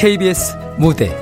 [0.00, 1.14] KBS 무대.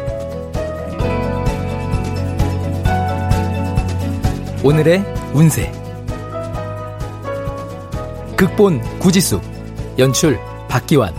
[4.62, 5.04] 오늘의
[5.35, 5.73] 운세.
[8.37, 9.41] 극본 구지수
[9.98, 10.38] 연출
[10.69, 11.12] 박기환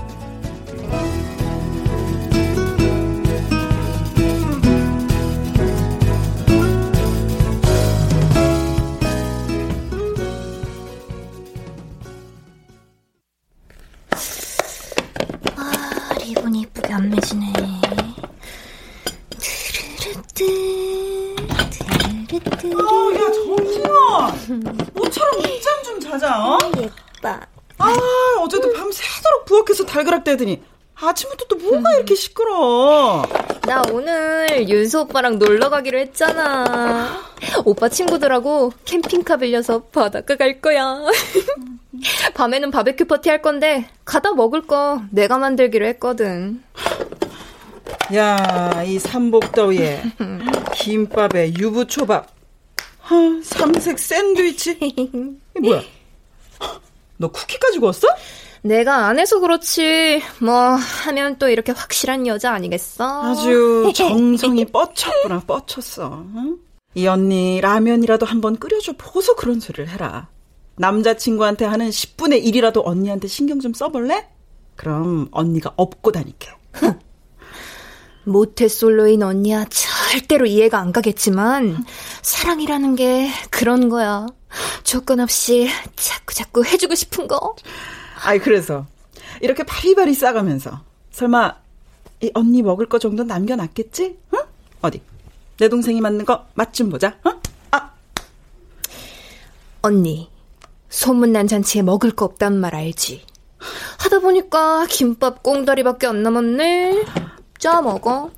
[35.02, 37.22] 오빠랑 놀러 가기로 했잖아.
[37.66, 41.00] 오빠 친구들하고 캠핑카 빌려서 바닷가 갈 거야.
[42.36, 46.64] 밤에는 바베큐 파티 할 건데 가다 먹을 거 내가 만들기로 했거든.
[48.16, 50.02] 야, 이 삼복더위에
[50.76, 52.28] 김밥에 유부초밥,
[53.04, 54.78] 아, 삼색 샌드위치.
[54.82, 55.82] 이 뭐야?
[57.18, 58.08] 너 쿠키까지 구웠어?
[58.62, 60.22] 내가 안 해서 그렇지.
[60.42, 60.56] 뭐
[61.06, 63.24] 하면 또 이렇게 확실한 여자 아니겠어?
[63.24, 65.42] 아주 정성이 뻗쳤구나.
[65.48, 66.26] 뻗쳤어.
[66.36, 66.58] 응?
[66.96, 70.28] 이 언니 라면이라도 한번 끓여줘 보소 그런 소리를 해라.
[70.78, 74.28] 남자친구한테 하는 10분의 1이라도 언니한테 신경 좀 써볼래?
[74.76, 76.50] 그럼 언니가 업고 다니게.
[78.26, 81.84] 모태솔로인 언니야 절대로 이해가 안 가겠지만
[82.22, 84.26] 사랑이라는 게 그런 거야.
[84.84, 87.56] 조건 없이 자꾸 자꾸 해주고 싶은 거.
[88.24, 88.86] 아이 그래서
[89.42, 90.82] 이렇게 바리바리 싸가면서
[91.12, 91.56] 설마
[92.22, 94.18] 이 언니 먹을 거 정도 남겨놨겠지?
[94.34, 94.40] 응?
[94.82, 95.02] 어디
[95.58, 97.18] 내 동생이 만든 거 맛 좀 보자.
[97.24, 97.32] 어?
[97.72, 97.92] 아
[99.82, 100.30] 언니
[100.90, 103.26] 소문난 잔치에 먹을 거 없단 말 알지?
[104.00, 107.04] 하다 보니까 김밥 꽁다리밖에 안 남았네.
[107.58, 108.32] 짜 먹어.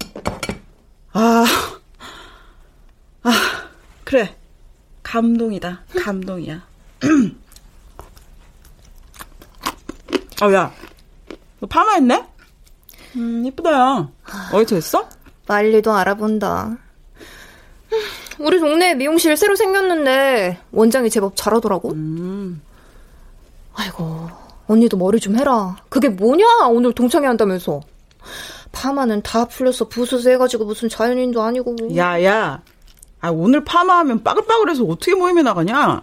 [1.13, 1.45] 아,
[3.23, 3.31] 아,
[4.03, 4.35] 그래.
[5.03, 5.83] 감동이다.
[5.99, 6.65] 감동이야.
[10.41, 10.71] 아, 야.
[11.59, 12.25] 너 파마했네?
[13.15, 14.09] 음, 이쁘다, 야.
[14.51, 15.07] 어디서 했어?
[15.45, 16.77] 빨리도 알아본다.
[18.39, 21.91] 우리 동네 미용실 새로 생겼는데 원장이 제법 잘하더라고.
[21.91, 22.61] 음.
[23.75, 24.29] 아이고,
[24.67, 25.77] 언니도 머리 좀 해라.
[25.89, 26.45] 그게 뭐냐?
[26.69, 27.81] 오늘 동창회 한다면서.
[28.71, 31.95] 파마는 다 풀려서 부스스 해가지고 무슨 자연인도 아니고.
[31.97, 32.63] 야, 야.
[33.19, 36.01] 아, 오늘 파마하면 빠글빠글해서 어떻게 모임에 나가냐?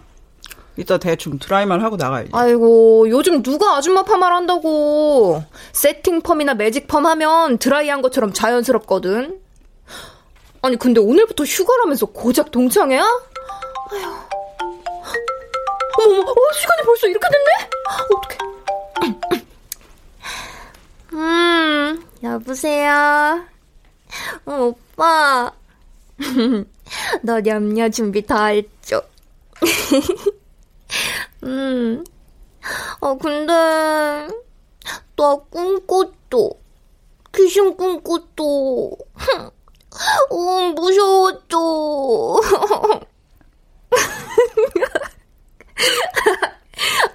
[0.78, 2.30] 이따 대충 드라이만 하고 나가야지.
[2.32, 5.42] 아이고, 요즘 누가 아줌마 파마를 한다고.
[5.72, 9.40] 세팅 펌이나 매직 펌 하면 드라이한 것처럼 자연스럽거든.
[10.62, 13.02] 아니, 근데 오늘부터 휴가라면서 고작 동창회야?
[13.02, 14.28] 아휴.
[16.00, 17.70] 어머머, 어, 시간이 벌써 이렇게 됐네?
[18.14, 18.38] 어떡해.
[21.14, 23.44] 음, 여보세요?
[24.46, 25.52] 어, 오빠.
[27.22, 29.02] 너 염려 준비 다 했죠?
[31.48, 32.04] 음.
[33.00, 33.52] 아, 근데,
[35.16, 36.50] 나 꿈꿨어.
[37.34, 38.90] 귀신 꿈꿨어.
[40.32, 42.40] 음, 무서웠죠.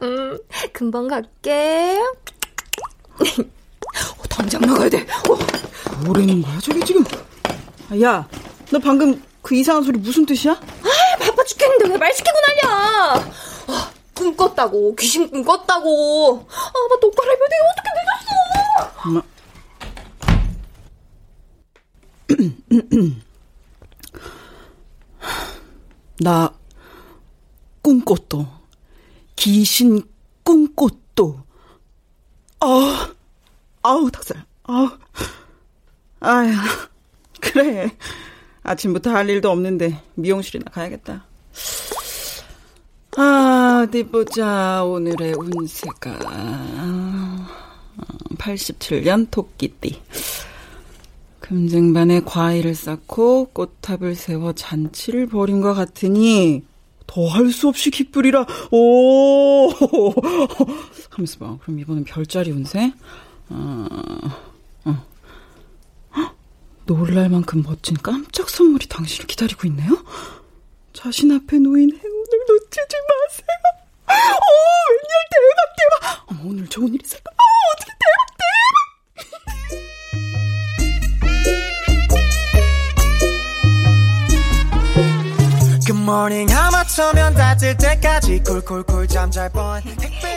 [0.01, 0.37] 음,
[0.73, 1.99] 금방 갈게.
[3.19, 5.05] 어, 당장 나가야 돼.
[5.29, 5.37] 어.
[6.05, 7.03] 뭐라는 거야, 저게 지금?
[7.89, 8.27] 아, 야,
[8.71, 10.53] 너 방금 그 이상한 소리 무슨 뜻이야?
[10.53, 13.31] 아, 바빠 죽겠는데 왜 말 시키고 난리야?
[14.23, 16.47] 아, 꿈 꿨다고 귀신 꿈 꿨다고.
[16.49, 17.55] 아나 똑바로 입어야 돼.
[17.71, 17.89] 어떻게
[19.09, 19.23] 늦었어
[26.21, 26.53] 나
[27.81, 28.47] 꿈꿨도
[29.35, 30.01] 귀신
[30.43, 31.43] 꿈꿨도
[32.61, 33.13] 아
[33.81, 34.45] 아우 닭살.
[34.63, 34.89] 아우
[36.21, 36.53] 아야
[37.41, 37.95] 그래.
[38.63, 41.25] 아침부터 할 일도 없는데 미용실이나 가야겠다
[43.15, 44.83] 아, 어디 보자.
[44.83, 46.19] 오늘의 운세가.
[48.37, 50.01] 87년 토끼띠.
[51.39, 56.63] 금쟁반에 과일을 쌓고 꽃탑을 세워 잔치를 벌인 것 같으니
[57.05, 58.45] 더할 수 없이 기쁘리라.
[58.71, 59.69] 오!
[61.11, 61.57] 하면서 봐.
[61.61, 62.93] 그럼 이번엔 별자리 운세?
[63.49, 63.87] 어,
[64.85, 65.05] 어.
[66.85, 70.03] 놀랄 만큼 멋진 깜짝 선물이 당신을 기다리고 있네요?
[70.93, 72.12] 자신 앞에 놓인 행운을
[72.47, 73.47] 놓치지 마세요.
[74.09, 74.49] 오,
[74.91, 76.23] 웬열 대박, 대박.
[76.31, 77.31] 어머, 오늘 좋은 일 있을까?
[77.31, 77.43] 어,
[77.73, 79.83] 어떻게 대박, 대박.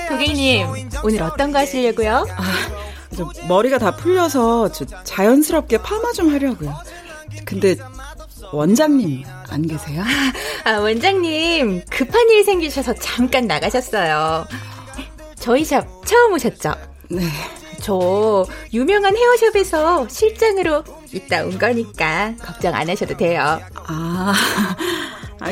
[0.09, 0.67] 고객님,
[1.03, 2.27] 오늘 어떤 거 하시려고요?
[2.37, 2.43] 아,
[3.49, 4.71] 머리가 다 풀려서
[5.05, 6.75] 자연스럽게 파마 좀 하려고요.
[7.45, 7.77] 근데
[8.53, 10.03] 원장님 안 계세요?
[10.67, 14.45] 아, 원장님 급한 일 생기셔서 잠깐 나가셨어요.
[15.39, 16.75] 저희 샵 처음 오셨죠?
[17.09, 17.23] 네.
[17.81, 20.83] 저 유명한 헤어샵에서 실장으로
[21.13, 23.61] 있다 온 거니까 걱정 안 하셔도 돼요.
[23.87, 24.35] 아,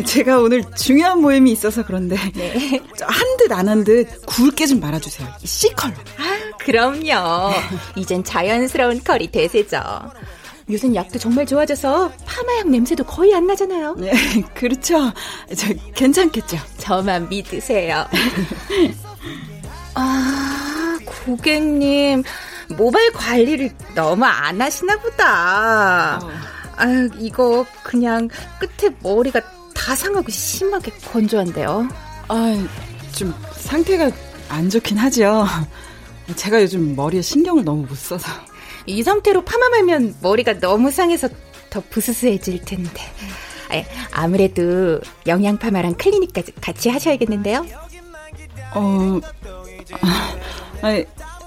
[0.05, 2.81] 제가 오늘 중요한 모임이 있어서 그런데 네.
[3.01, 5.29] 한 듯 안 한 듯 굵게 좀 말아주세요.
[5.45, 5.95] C컬로.
[6.19, 7.53] 아, 그럼요.
[7.95, 9.79] 이젠 자연스러운 컬이 대세죠.
[10.71, 13.95] 요즘 약도 정말 좋아져서 파마약 냄새도 거의 안 나잖아요.
[13.99, 14.13] 네,
[14.55, 15.13] 그렇죠.
[15.55, 16.57] 저 괜찮겠죠.
[16.79, 18.07] 저만 믿으세요.
[19.95, 22.23] 아, 고객님
[22.77, 26.19] 모발 관리를 너무 안 하시나 보다.
[26.23, 26.31] 어.
[26.77, 26.87] 아,
[27.19, 28.29] 이거 그냥
[28.59, 29.41] 끝에 머리가
[29.75, 31.89] 다 상하고 심하게 건조한데요.
[32.29, 32.69] 아,
[33.13, 34.11] 좀 상태가
[34.49, 35.47] 안 좋긴 하죠.
[36.37, 38.27] 제가 요즘 머리에 신경을 너무 못 써서.
[38.87, 41.29] 이 상태로 파마 말면 머리가 너무 상해서
[41.71, 43.01] 더 부스스해질 텐데.
[44.13, 47.67] 아무래도 영양 파마랑 클리닉까지 같이 하셔야겠는데요.
[48.75, 49.21] 어,
[50.83, 51.07] 아, 에,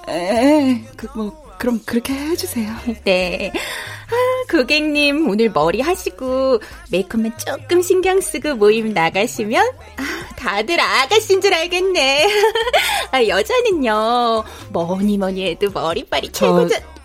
[0.10, 2.74] 에, 그, 뭐, 그럼 그렇게 해주세요.
[3.04, 3.52] 네.
[3.54, 6.60] 아, 고객님, 오늘 머리 하시고,
[6.92, 9.66] 메이크업만 조금 신경 쓰고 모임 나가시면,
[9.98, 12.28] 아, 다들 아가씨인 줄 알겠네.
[13.12, 16.97] 아, 여자는요, 뭐니 뭐니 해도 머리빨이 저, 최고죠.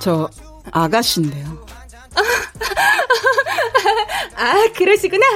[0.00, 0.28] 저,
[0.72, 1.66] 아가씨인데요.
[4.36, 5.26] 아, 그러시구나.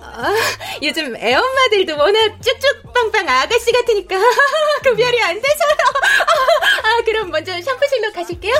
[0.00, 0.34] 아,
[0.82, 4.16] 요즘 애엄마들도 워낙 쭉쭉빵빵 아가씨 같으니까
[4.82, 5.76] 구별이 안 돼서요.
[6.82, 8.54] 아, 그럼 먼저 샴푸실로 가실게요.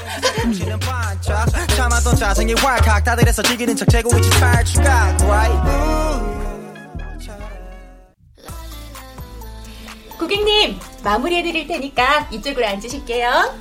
[10.18, 13.58] 고객님, 마무리해드릴 테니까 이쪽으로 앉으실게요.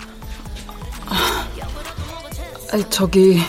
[2.76, 3.40] 아, 저기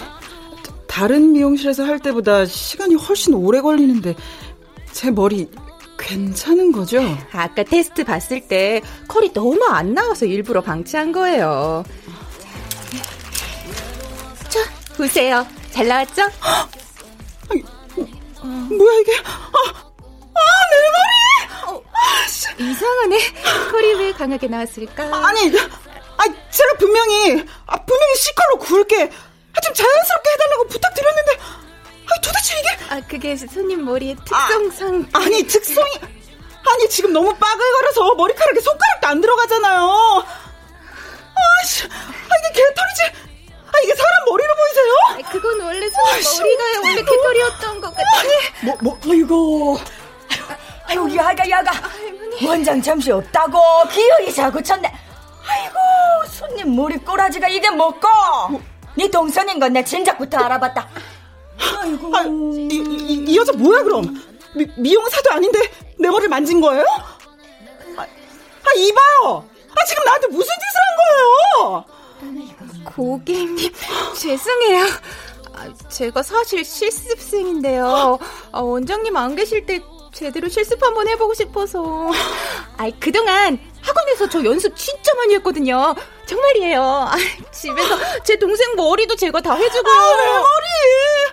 [0.87, 4.15] 다른 미용실에서 할 때보다 시간이 훨씬 오래 걸리는데
[4.93, 5.51] 제 머리
[5.99, 7.01] 괜찮은 거죠?
[7.33, 11.83] 아까 테스트 봤을 때 컬이 너무 안 나와서 일부러 방치한 거예요.
[14.49, 14.61] 자,
[14.97, 15.45] 보세요.
[15.73, 16.23] 잘 나왔죠?
[17.51, 17.65] 아니,
[17.97, 19.13] 어, 뭐야 이게?
[19.25, 19.59] 아,
[20.35, 21.75] 아, 내 머리!
[21.75, 23.19] 어, 아, 이상하네.
[23.73, 25.27] 컬이 왜 강하게 나왔을까?
[25.27, 25.51] 아니,
[26.19, 32.69] 아, 제가 분명히, 아, 분명히 C컬로 굵게 아, 좀 자연스럽게 해달라고 부탁드렸는데, 아, 도대체 이게?
[32.91, 35.09] 아, 그게 손님 머리의 특성상.
[35.13, 35.91] 아, 아니, 특성이.
[36.69, 39.81] 아니, 지금 너무 빠글거려서 머리카락에 손가락도 안 들어가잖아요.
[41.37, 41.85] 아, 씨.
[41.85, 43.03] 아, 이게 개털이지.
[43.67, 44.93] 아, 이게 사람 머리로 보이세요?
[45.09, 48.05] 아, 그건 원래 손님 머리가 원래 개털이었던 것 같아.
[48.63, 49.79] 뭐, 뭐, 아이고.
[50.87, 51.71] 아이고, 야가, 야가.
[51.73, 51.91] 아,
[52.47, 53.59] 원장 잠시 없다고.
[53.93, 54.93] 기어이 자고 쳤네.
[55.49, 55.77] 아이고,
[56.31, 58.01] 손님 머리 꼬라지가 이게 뭐고?
[58.51, 58.61] 뭐,
[58.97, 60.89] 네 동선인 건 내 진작부터 알아봤다.
[61.81, 62.17] 아이고.
[62.17, 64.05] 아, 이, 이, 이, 여자 뭐야 그럼?
[64.55, 65.59] 미, 미용사도 아닌데
[65.99, 66.85] 내 머리를 만진 거예요?
[67.97, 69.45] 아, 아 이봐요.
[69.71, 70.97] 아 지금 나한테 무슨 짓을 한
[71.61, 71.85] 거예요?
[72.85, 73.73] 고객님
[74.19, 74.85] 죄송해요.
[75.55, 78.19] 아, 제가 사실 실습생인데요.
[78.53, 79.81] 아, 원장님 안 계실 때
[80.13, 82.11] 제대로 실습 한번 해보고 싶어서.
[82.79, 85.95] 아, 그동안 학원에서 저 연습 진짜 많이 했거든요.
[86.27, 86.83] 정말이에요.
[86.83, 87.15] 아,
[87.53, 89.89] 집에서 제 동생 머리도 제가 다 해주고.
[89.89, 90.43] 아, 내 머리!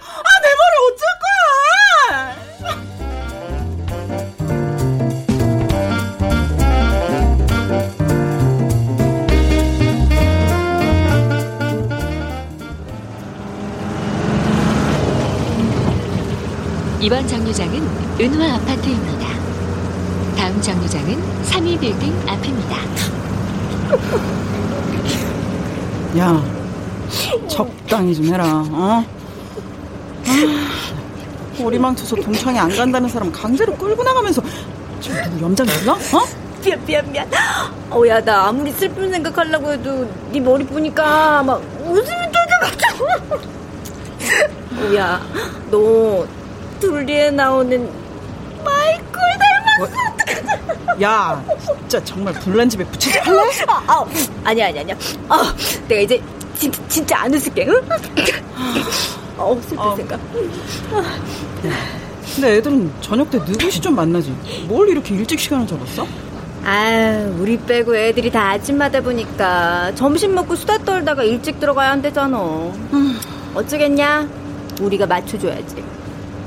[0.01, 2.43] 아, 내 머리 어쩔 거야!
[17.01, 17.81] 이번 정류장은
[18.21, 19.22] 은화 아파트입니다.
[20.43, 22.75] 다음 정류장은 3위 빌딩 앞입니다.
[26.17, 26.43] 야,
[27.47, 29.05] 적당히 좀 해라, 어?
[30.27, 30.71] 아,
[31.61, 34.41] 머리 망 쳐서 동창회 안 간다는 사람 강제로 끌고 나가면서
[34.99, 35.93] 저 누구 염장 몰라?
[35.93, 36.25] 어?
[36.61, 37.29] 미안 미안 미안.
[37.89, 43.07] 어야 나 아무리 슬픈 생각하려고 해도 네 머리 보니까 막 웃음이 터져가지고.
[44.71, 45.21] 뭐야,
[45.71, 46.27] 너
[46.81, 47.89] 둘리에 나오는
[48.65, 49.21] 마이클
[49.79, 50.22] 닮았어.
[50.65, 51.01] 뭐?
[51.01, 53.39] 야, 진짜 정말 불난 집에 붙이지 할래?
[53.67, 54.05] 아, 아,
[54.43, 54.95] 아니야, 아니야, 아니야.
[55.29, 55.53] 아,
[55.87, 56.21] 내가 이제
[56.57, 57.81] 진, 진짜 안 웃을게, 응?
[59.37, 59.95] 어, 슬픈 어.
[59.95, 60.19] 생각.
[62.35, 64.35] 근데 애들은 저녁 때 늦은 시좀 만나지.
[64.67, 66.07] 뭘 이렇게 일찍 시간을 잡았어?
[66.65, 72.37] 아, 우리 빼고 애들이 다 아침마다 보니까 점심 먹고 수다 떨다가 일찍 들어가야 한대잖아.
[72.39, 73.19] 음,
[73.53, 74.27] 어쩌겠냐?
[74.79, 75.83] 우리가 맞춰줘야지.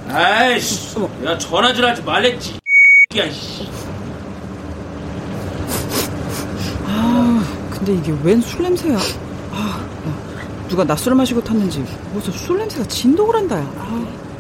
[0.09, 2.59] 아이씨, 야 전화질 하지 말랬지.
[3.19, 3.69] 야, 씨.
[7.87, 8.99] 근데 이게 웬 술 냄새야?
[9.53, 13.61] 아, 야, 누가 낮술을 마시고 탔는지 무슨 술 냄새가 진동을 한다.
[13.61, 13.73] 야.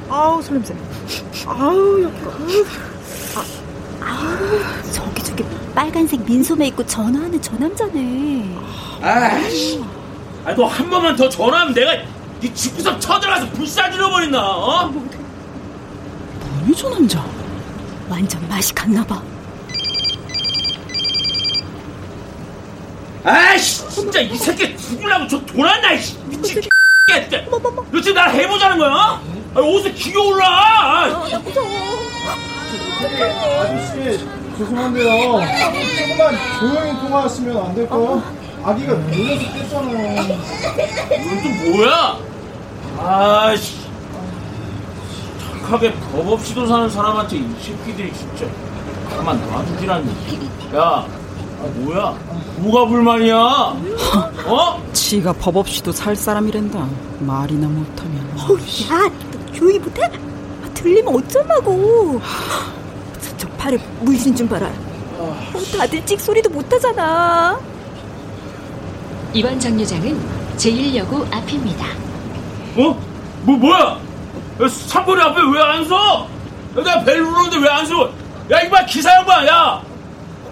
[0.08, 0.74] 아, 아우 술 냄새.
[1.46, 2.32] 아우 역겨.
[4.92, 5.44] 저기 저기
[5.76, 8.56] 빨간색 민소매 입고 전화하는 저 남자네.
[9.00, 9.84] 아이씨.
[10.44, 11.92] 아, 너한 번만 더 전화하면 내가
[12.42, 14.88] 이 집구석 쳐들어가서 불사질러 버린다, 어?
[14.88, 17.24] 뭐니 저 남자?
[18.08, 19.22] 완전 맛이 갔나 봐.
[23.28, 26.16] 아이씨, 진짜 이 새끼 죽으려고 저 돌았나, 이씨.
[26.26, 26.60] 미친
[27.08, 27.42] 개야, 진짜.
[27.90, 28.90] 너 지금 날 해보자는 거야?
[28.90, 29.20] 어?
[29.54, 31.06] 아, 어디서 기어 올라?
[33.60, 34.26] 아저씨
[34.58, 35.10] 죄송한데요
[35.98, 38.22] 조금만 조용히 통화하시면 안 될까요?
[38.62, 42.18] 아기가 놀라서 깼잖아요 이건 또 뭐야?
[42.98, 43.86] 아이씨.
[45.62, 48.46] 착하게 법 없이도 사는 사람한테 이 새끼들이 진짜
[49.10, 50.10] 가만 놔두질 않니.
[50.74, 51.06] 야, 아,
[51.60, 52.14] 뭐야?
[52.58, 53.34] 뭐가 불만이야?
[54.46, 54.82] 어?
[54.92, 56.86] 지가 법 없이도 살 사람이란다.
[57.20, 58.26] 말이나 못하면.
[58.90, 60.02] 야, 너 조용히 못해?
[60.04, 62.20] 아, 들리면 어쩌려고.
[63.20, 64.70] 저, 저 발에 물씬 좀 봐라.
[65.18, 65.36] 어,
[65.76, 67.58] 다들 찍소리도 못하잖아.
[69.32, 70.18] 이번 정류장은
[70.56, 71.86] 제1여고 앞입니다.
[72.76, 72.98] 어?
[73.42, 73.98] 뭐, 뭐야?
[74.62, 76.24] 야, 삼거리 앞에 왜 안 서?
[76.24, 78.10] 야, 내가 벨 누르는데 왜 안 서?
[78.50, 79.82] 야, 이봐, 기사 양반, 야!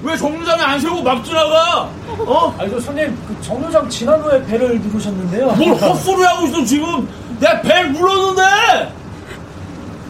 [0.05, 1.89] 왜 정류장에 안 세우고 막 지나가?
[2.19, 2.55] 어?
[2.59, 5.47] 아니 그 손님 그 정류장 지난 후에 배를 누르셨는데요.
[5.53, 7.09] 뭘 헛소리 하고 있어, 지금!
[7.41, 8.93] 내가 벨 눌렀는데!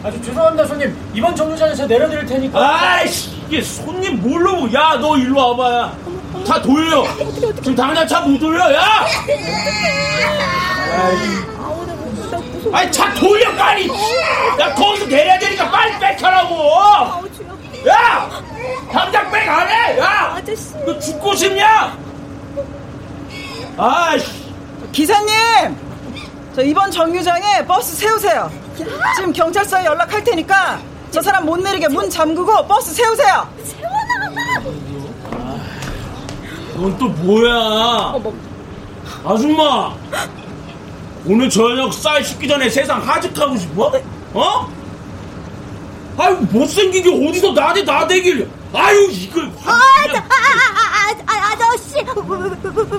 [0.03, 2.59] 아주 죄송합니다 손님 이번 정류장에서 내려드릴 테니까.
[2.59, 5.93] 아이씨, 이게 손님 모르고, 야, 너 일로 와봐, 야.
[6.45, 7.03] 차 돌려!
[7.55, 9.05] 지금 당장 차 못 돌려, 야!
[12.73, 13.87] 아이, 차 돌려, 빨리!
[14.59, 16.55] 야, 거기서 내려야 되니까 빨리 뺏겨라고!
[17.87, 18.29] 야!
[18.91, 19.99] 당장 백 안 해!
[19.99, 20.33] 야!
[20.37, 20.73] 아저씨.
[20.85, 21.97] 너 죽고 싶냐?
[23.77, 24.53] 아이씨!
[24.91, 25.77] 기사님!
[26.55, 28.49] 저 이번 정류장에 버스 세우세요.
[29.15, 30.79] 지금 경찰서에 연락할 테니까
[31.11, 33.47] 저 사람 못 내리게 문 잠그고 버스 세우세요.
[36.75, 38.13] 넌또 뭐야?
[39.25, 39.93] 아줌마!
[41.25, 43.91] 오늘 저녁 쌀 씻기 전에 세상 하직하고 싶어?
[44.33, 44.69] 어?
[46.17, 48.49] 아유, 못생긴 게 어디서 나대 나대길.
[48.73, 49.51] 아유, 이걸.
[49.65, 51.95] 아, 아, 아, 아, 아, 아저씨.
[51.95, 52.03] 왜,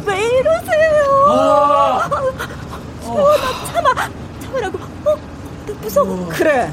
[0.06, 1.26] 왜, 이러세요?
[1.28, 4.08] 아, 나 참아.
[4.42, 4.78] 참으라고.
[5.04, 5.14] 어?
[5.66, 6.28] 나 무서워.
[6.30, 6.70] 그래.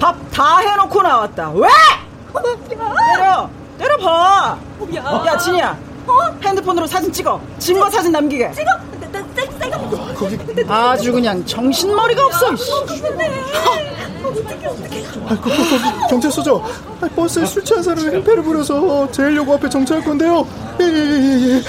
[0.00, 1.50] 밥 다 해놓고 나왔다.
[1.52, 1.68] 왜?
[3.16, 3.48] 때려.
[3.78, 4.58] 때려봐.
[4.96, 5.22] 야.
[5.26, 5.78] 야, 진이야.
[6.44, 7.40] 핸드폰으로 사진 찍어.
[7.58, 8.52] 증거 사진 남기게.
[8.52, 8.70] 찍어.
[9.12, 9.73] 나, 나,
[10.14, 12.46] 쌀, 쌀, 아주 그냥 정신머리가 없어.
[15.26, 16.62] 아, 거, 거, 거, 경찰서죠
[17.00, 20.46] 아, 버스에 술 취한 사람이 행패를 부려서 제일 요구 앞에 정차할 건데요
[20.80, 21.62] 예, 예, 예, 예.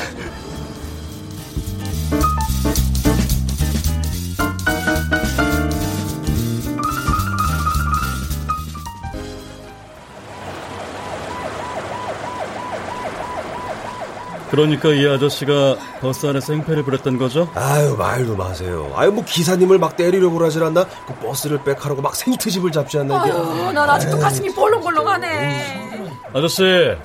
[14.56, 17.50] 그러니까 이 아저씨가 버스 안에서 행패를 부렸던 거죠?
[17.56, 18.90] 아유 말도 마세요.
[18.96, 20.86] 아유 뭐 기사님을 막 때리려고 그러질 않나?
[21.06, 23.32] 그 버스를 백하라고 막 생트집을 잡지 않나 이게?
[23.34, 26.12] 아유, 난 아직도 가슴이 볼렁볼렁하네.
[26.34, 26.96] 아저씨,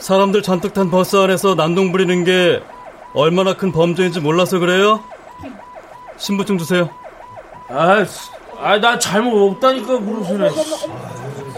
[0.00, 2.60] 사람들 잔뜩 탄 버스 안에서 난동 부리는 게
[3.14, 5.04] 얼마나 큰 범죄인지 몰라서 그래요?
[6.16, 6.90] 신분증 주세요.
[7.68, 8.04] 아,
[8.58, 10.50] 아, 나 잘못 없다니까 그러시네.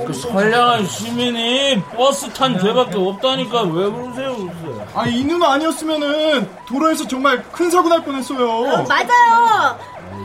[0.07, 4.87] 그 선량한 시민이 버스 탄 죄밖에 없다니까 왜 그러세요, 그러세요?
[4.95, 9.79] 아 이놈 아니었으면은 도로에서 정말 큰 사고 날 뻔했어요 맞아요.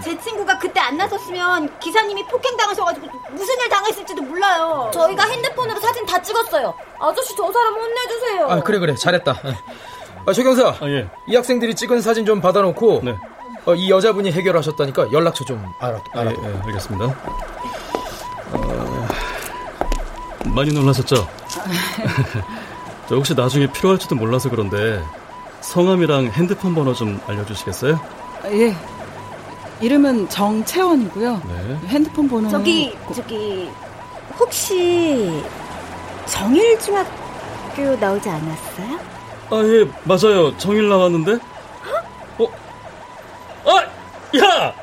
[0.03, 4.89] 제 친구가 그때 안 나섰으면 기사님이 폭행당하셔가지고 무슨 일 당했을지도 몰라요.
[4.93, 6.73] 저희가 핸드폰으로 사진 다 찍었어요.
[6.99, 8.47] 아저씨 저 사람 혼내주세요.
[8.49, 9.39] 아 그래 그래 잘했다.
[10.25, 10.67] 아, 최 경사.
[10.67, 11.07] 아, 예.
[11.27, 13.15] 이 학생들이 찍은 사진 좀 받아놓고 네.
[13.65, 15.97] 어, 이 여자분이 해결하셨다니까 연락처 좀 알아.
[16.13, 16.31] 아, 알아.
[16.31, 17.15] 예, 예, 알겠습니다.
[20.51, 21.15] 어, 많이 놀라셨죠?
[23.07, 25.03] 저 혹시 나중에 필요할지도 몰라서 그런데
[25.61, 27.99] 성함이랑 핸드폰 번호 좀 알려주시겠어요?
[28.51, 28.75] 예.
[29.81, 31.41] 이름은 정채원이고요.
[31.47, 31.79] 네.
[31.87, 33.69] 핸드폰 번호는 저기 저기
[34.39, 35.43] 혹시
[36.27, 38.99] 정일중학교 나오지 않았어요?
[39.49, 40.55] 아, 예, 맞아요.
[40.57, 41.33] 정일 나왔는데?
[42.37, 42.47] 어?
[43.65, 44.73] 아, 야!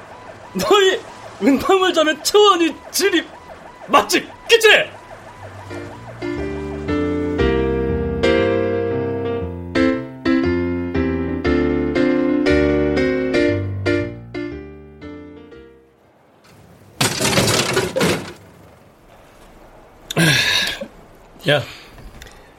[0.55, 1.01] 너희
[1.43, 3.27] 은방울 자매 채원이 진입
[3.87, 4.29] 맞지?
[4.49, 4.69] 그치?
[21.49, 21.63] 야,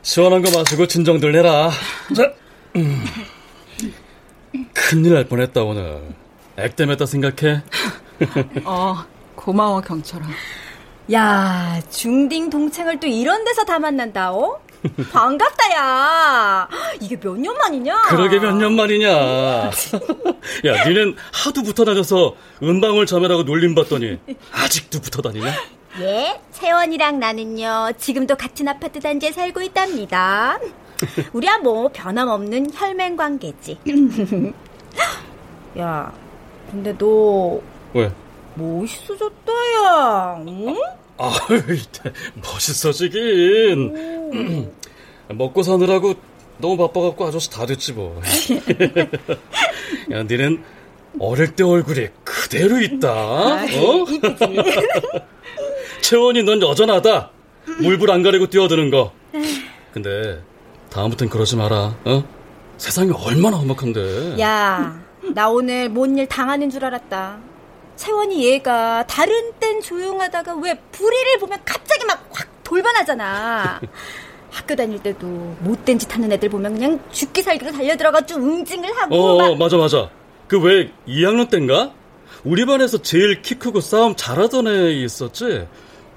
[0.02, 1.70] 시원한 거 마시고 진정들 해라.
[2.16, 2.34] 자,
[2.76, 3.04] 음.
[4.74, 6.02] 큰일 날 뻔했다 오늘.
[6.58, 7.62] 액땜했다 생각해?
[8.66, 8.98] 어,
[9.36, 10.26] 고마워 경철아.
[11.14, 14.60] 야, 중딩 동창을 또 이런 데서 다 만난다, 어?
[15.12, 16.70] 반갑다, 야.
[17.02, 18.02] 이게 몇 년 만이냐?
[18.10, 19.10] 그러게 몇 년 만이냐.
[20.66, 24.18] 야, 니는 하도 붙어 다녀서 은방울 자매라고 놀림 받더니
[24.52, 25.52] 아직도 붙어 다니냐?
[26.02, 30.60] 예, 세원이랑 나는요, 지금도 같은 아파트 단지에 살고 있답니다.
[31.34, 33.78] 우리야 뭐 변함없는 혈맹 관계지.
[35.78, 36.14] 야,
[36.72, 37.60] 근데 너
[37.94, 38.12] 왜?
[38.56, 39.52] 멋있어졌다,
[39.84, 40.44] 야.
[40.48, 40.76] 응?
[41.18, 41.32] 아,
[42.36, 43.94] 멋있어지긴.
[45.30, 46.14] 먹고 사느라고
[46.60, 48.22] 너무 바빠갖고 아저씨 다 됐지 뭐.
[50.12, 50.64] 야, 니는
[51.20, 53.12] 어릴 때 얼굴이 그대로 있다.
[53.14, 53.66] 어?
[56.02, 57.32] 채원이 넌 여전하다.
[57.82, 59.12] 물불 안 가리고 뛰어드는 거.
[59.94, 60.42] 근데
[60.90, 61.96] 다음부턴 그러지 마라.
[62.06, 62.24] 어?
[62.78, 64.40] 세상이 얼마나 험악한데.
[64.40, 65.00] 야,
[65.34, 67.38] 나 오늘 뭔 일 당하는 줄 알았다.
[67.96, 73.82] 세원이 얘가 다른 땐 조용하다가 왜 불의를 보면 갑자기 막 확 돌변하잖아.
[74.52, 75.28] 학교 다닐 때도
[75.60, 79.78] 못된 짓 하는 애들 보면 그냥 죽기 살기로 달려들어가 좀 응징을 하고 어, 막 맞아,
[79.78, 80.10] 맞아.
[80.48, 81.92] 그 왜 2학년 땐가?
[82.44, 85.68] 우리 반에서 제일 키 크고 싸움 잘하던 애 있었지?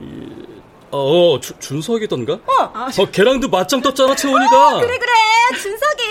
[0.02, 0.44] 이,
[0.90, 2.34] 어, 주, 준석이던가?
[2.34, 4.76] 어, 어, 걔랑도 맞짱 떴잖아, 채원이가.
[4.76, 6.02] 어, 그래 그래 준석이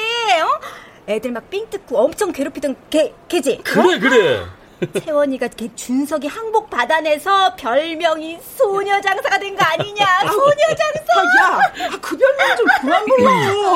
[0.44, 0.60] 어?
[1.08, 3.60] 애들 막 삥 뜯고 엄청 괴롭히던 걔 걔지?
[3.64, 4.44] 그래, 그래.
[5.06, 10.06] 세원이가 걔 준석이 항복 받아내서 별명이 소녀 장사가 된 거 아니냐?
[10.32, 11.22] 소녀 장사.
[11.44, 11.60] 야,
[11.92, 13.30] 아, 그 별명 좀 그만 불러.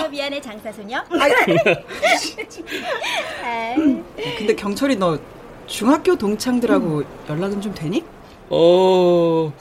[0.06, 1.04] 어, 미안해 장사 소녀.
[4.38, 5.18] 근데 경철이 너
[5.68, 8.04] 중학교 동창들하고 연락은 좀 되니?
[8.50, 9.52] 어,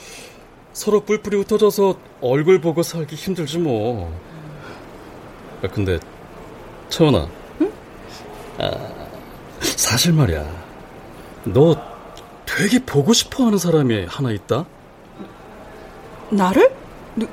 [0.74, 4.12] 서로 뿔뿔이 흩어져서 얼굴 보고 살기 힘들지 뭐.
[5.64, 5.98] 야, 근데,
[6.88, 7.28] 채원아.
[7.60, 7.72] 응?
[8.58, 8.70] 아,
[9.60, 10.44] 사실 말이야.
[11.44, 11.76] 너
[12.44, 14.66] 되게 보고 싶어 하는 사람이 하나 있다?
[16.30, 16.74] 나를?
[17.16, 17.26] 누,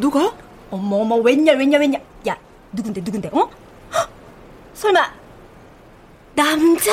[0.00, 0.32] 누가?
[0.70, 2.02] 어머 어머 웬열 웬열 웬열.
[2.28, 2.38] 야
[2.72, 3.50] 누군데 누군데 어?
[3.92, 4.08] 헉,
[4.74, 5.12] 설마
[6.34, 6.92] 남자?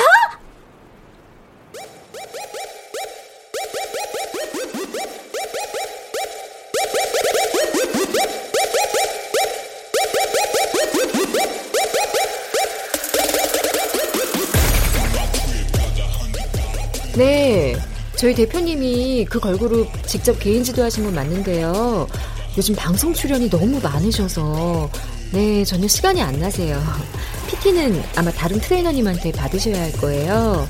[18.16, 22.08] 저희 대표님이 그 걸그룹 직접 개인 지도하신 분 맞는데요.
[22.56, 24.90] 요즘 방송 출연이 너무 많으셔서
[25.32, 26.82] 네, 전혀 시간이 안 나세요.
[27.48, 30.66] PT는 아마 다른 트레이너님한테 받으셔야 할 거예요.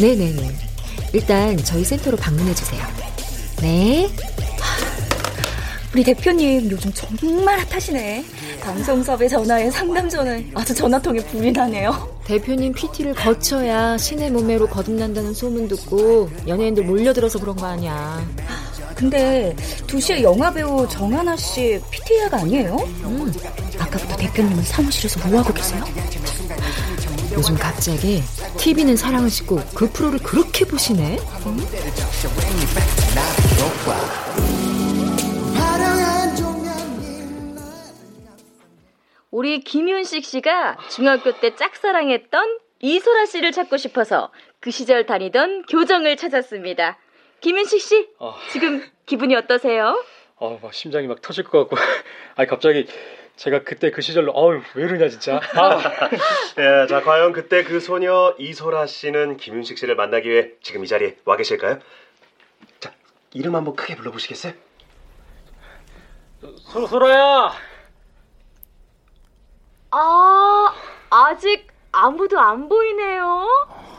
[0.00, 0.50] 네네네.
[1.12, 2.82] 일단 저희 센터로 방문해 주세요.
[3.60, 4.10] 네.
[5.92, 8.24] 우리 대표님 요즘 정말 핫하시네.
[8.62, 12.09] 방송섭외 전화에 상담 전화에 아주 전화통에 불이 나네요.
[12.30, 18.24] 대표님 PT를 거쳐야 신의 몸매로 거듭난다는 소문 듣고 연예인들 몰려들어서 그런 거 아니야.
[18.94, 19.56] 근데
[19.88, 22.76] 2시에 영화배우 정하나 씨 PTA가 아니에요?
[22.76, 23.32] 음.
[23.80, 25.84] 아까부터 대표님은 사무실에서 뭐하고 계세요?
[27.32, 28.22] 요즘 갑자기
[28.58, 31.18] TV는 사랑을 싣고 그 프로를 그렇게 보시네?
[31.46, 31.66] 음?
[39.40, 46.98] 우리 김윤식 씨가 중학교 때 짝사랑했던 이소라 씨를 찾고 싶어서 그 시절 다니던 교정을 찾았습니다.
[47.40, 48.36] 김윤식 씨, 어.
[48.50, 50.04] 지금 기분이 어떠세요?
[50.36, 51.76] 어, 막 심장이 막 터질 것 같고.
[52.36, 52.86] 아니, 갑자기
[53.36, 55.40] 제가 그때 그 시절로, 어우, 왜 이러냐, 진짜.
[55.54, 56.10] 아.
[56.58, 61.16] 예, 자, 과연 그때 그 소녀 이소라 씨는 김윤식 씨를 만나기 위해 지금 이 자리에
[61.24, 61.78] 와 계실까요?
[62.78, 62.92] 자,
[63.32, 64.52] 이름 한번 크게 불러보시겠어요?
[66.58, 67.69] 소, 소라야!
[69.90, 70.72] 아,
[71.10, 73.46] 아직 아무도 안 보이네요.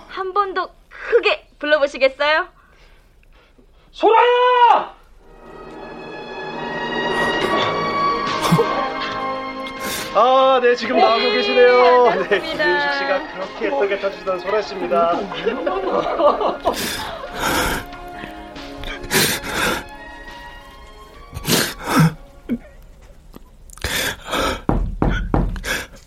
[0.07, 2.47] 한 번 더 크게 불러보시겠어요?
[3.91, 4.95] 소라야!
[10.13, 12.05] 아, 네, 지금 나오고 계시네요.
[12.29, 15.17] 네, 김윤식 씨가 그렇게 예쁘게 타주시던 소라 씨입니다.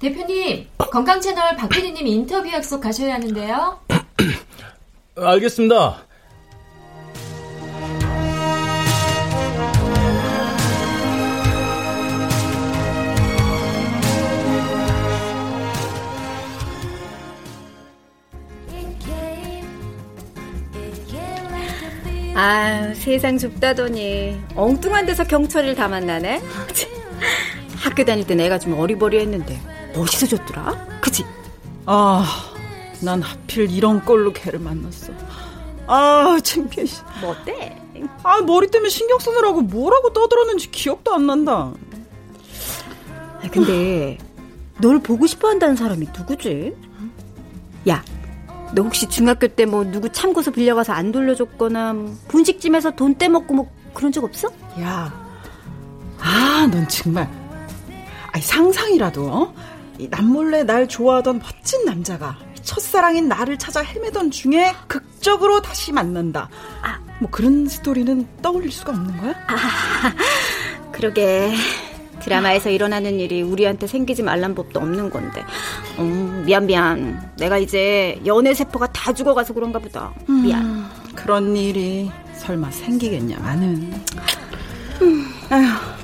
[0.05, 3.79] 대표님, 건강 채널 박 PD님 인터뷰 약속 가셔야 하는데요.
[5.17, 6.05] 알겠습니다.
[22.35, 26.43] 아유, 세상 좁다더니 엉뚱한 데서 경철이를 다 만나네.
[27.81, 30.87] 학교 다닐 때 내가 좀 어리버리했는데 멋있어졌더라.
[31.01, 31.25] 그치?
[31.87, 32.25] 아,
[33.03, 35.13] 난 하필 이런 꼴로 걔를 만났어.
[35.87, 36.87] 아, 창피해.
[37.21, 37.79] 뭐 어때?
[38.23, 41.73] 아, 머리 때문에 신경 쓰느라고 뭐라고 떠들었는지 기억도 안 난다.
[43.43, 44.19] 아, 근데
[44.81, 46.75] 널 보고 싶어 한다는 사람이 누구지?
[47.89, 48.03] 야,
[48.75, 53.71] 너 혹시 중학교 때 뭐 누구 참고서 빌려가서 안 돌려줬거나 뭐 분식집에서 돈 떼먹고 뭐
[53.93, 54.49] 그런 적 없어?
[54.81, 55.13] 야,
[56.19, 57.31] 아, 넌 정말.
[58.33, 59.55] 아니, 상상이라도, 어?
[59.99, 66.49] 이 남몰래 날 좋아하던 멋진 남자가 첫사랑인 나를 찾아 헤매던 중에 극적으로 다시 만난다.
[66.83, 69.35] 아, 뭐 그런 스토리는 떠올릴 수가 없는 거야?
[69.49, 71.55] 아, 그러게.
[72.21, 75.45] 드라마에서 일어나는 일이 우리한테 생기지 말란 법도 없는 건데.
[75.99, 77.33] 음, 미안, 미안.
[77.37, 80.15] 내가 이제 연애 세포가 다 죽어가서 그런가 보다.
[80.27, 80.65] 미안.
[80.65, 83.93] 음, 그런 일이 설마 생기겠냐, 나는.
[85.03, 85.27] 음.
[85.51, 85.95] 아휴.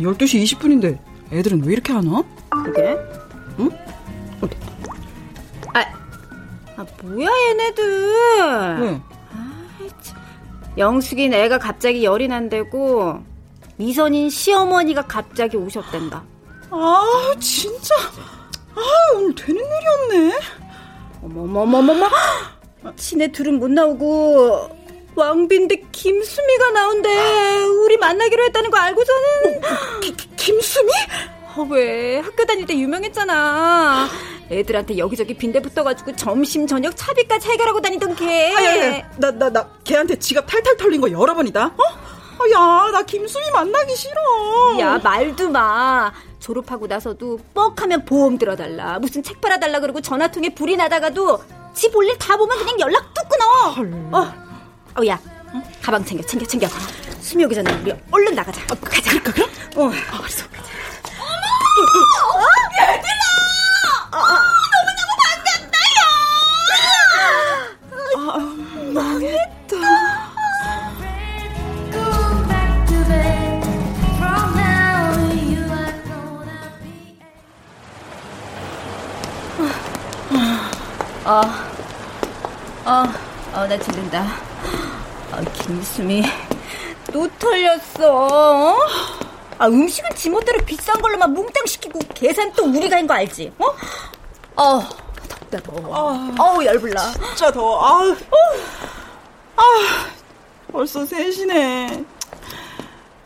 [0.00, 0.98] 12시 20분인데
[1.32, 2.22] 애들은 왜 이렇게 안 와?
[2.64, 2.96] 그게?
[3.58, 3.70] 응?
[4.40, 4.56] 어디?
[5.74, 5.80] 아,
[6.76, 8.80] 아 뭐야 얘네들?
[8.80, 9.00] 왜?
[10.78, 13.20] 영숙이 애가 갑자기 열이 난다고
[13.76, 16.22] 미선인 시어머니가 갑자기 오셨댄다.
[16.70, 17.94] 아, 진짜.
[18.74, 18.80] 아,
[19.16, 20.40] 오늘 되는 일이었네.
[21.22, 22.08] 어머머머머머.
[22.96, 24.77] 지네 둘은 못 나오고
[25.18, 27.08] 왕빈데 김수미가 나온대.
[27.64, 29.64] 우리 만나기로 했다는 거 알고서는.
[29.64, 30.92] 어, 기, 김수미?
[31.56, 32.20] 어, 왜?
[32.20, 34.08] 학교 다닐 때 유명했잖아.
[34.50, 38.54] 애들한테 여기저기 빈대 붙어가지고 점심, 저녁 차비까지 해결하고 다니던 걔.
[38.54, 41.66] 아야, 야, 나, 나, 나 걔한테 지갑 탈탈 털린 거 여러 번이다.
[41.66, 41.82] 어?
[42.40, 44.20] 아, 야, 나 김수미 만나기 싫어.
[44.78, 46.12] 야, 말도 마.
[46.38, 49.00] 졸업하고 나서도 뻑하면 보험 들어달라.
[49.00, 51.42] 무슨 책 팔아달라 그러고 전화통에 불이 나다가도
[51.74, 53.44] 집올일다 보면 그냥 연락 뚝 끊어.
[53.72, 53.92] 헐.
[54.12, 54.47] 어.
[54.98, 55.16] 어, 야,
[55.54, 55.62] 응?
[55.80, 56.66] 가방 챙겨, 챙겨, 챙겨.
[57.20, 58.60] 수미 오기 전에 우리 얼른 나가자.
[58.62, 59.10] 어, 가자.
[59.10, 59.48] 그럴까, 그럼?
[59.76, 60.44] 어, 어 알았어.
[60.48, 60.72] 가자.
[61.20, 61.46] 어머!
[62.34, 62.46] 어?
[62.82, 63.14] 얘들아!
[64.10, 64.26] 어, 어,
[64.74, 66.02] 너무너무 반갑다, 야!
[68.16, 68.42] 아,
[68.92, 69.76] 망했다.
[81.24, 81.40] 어,
[82.84, 83.04] 어,
[83.52, 84.47] 어, 나 들린다.
[85.32, 86.22] 아, 김수미,
[87.12, 88.76] 또 털렸어.
[89.58, 93.52] 아, 음식은 지멋대로 비싼 걸로만 몽땅 시키고 계산 또 우리가 한 거 알지?
[93.58, 93.66] 어?
[94.62, 94.80] 어,
[95.28, 95.94] 덥다 더워.
[95.94, 97.12] 아, 어우 열불나.
[97.12, 97.84] 진짜 더워.
[97.84, 98.36] 아, 어.
[99.56, 99.62] 아,
[100.70, 102.04] 벌써 셋이네.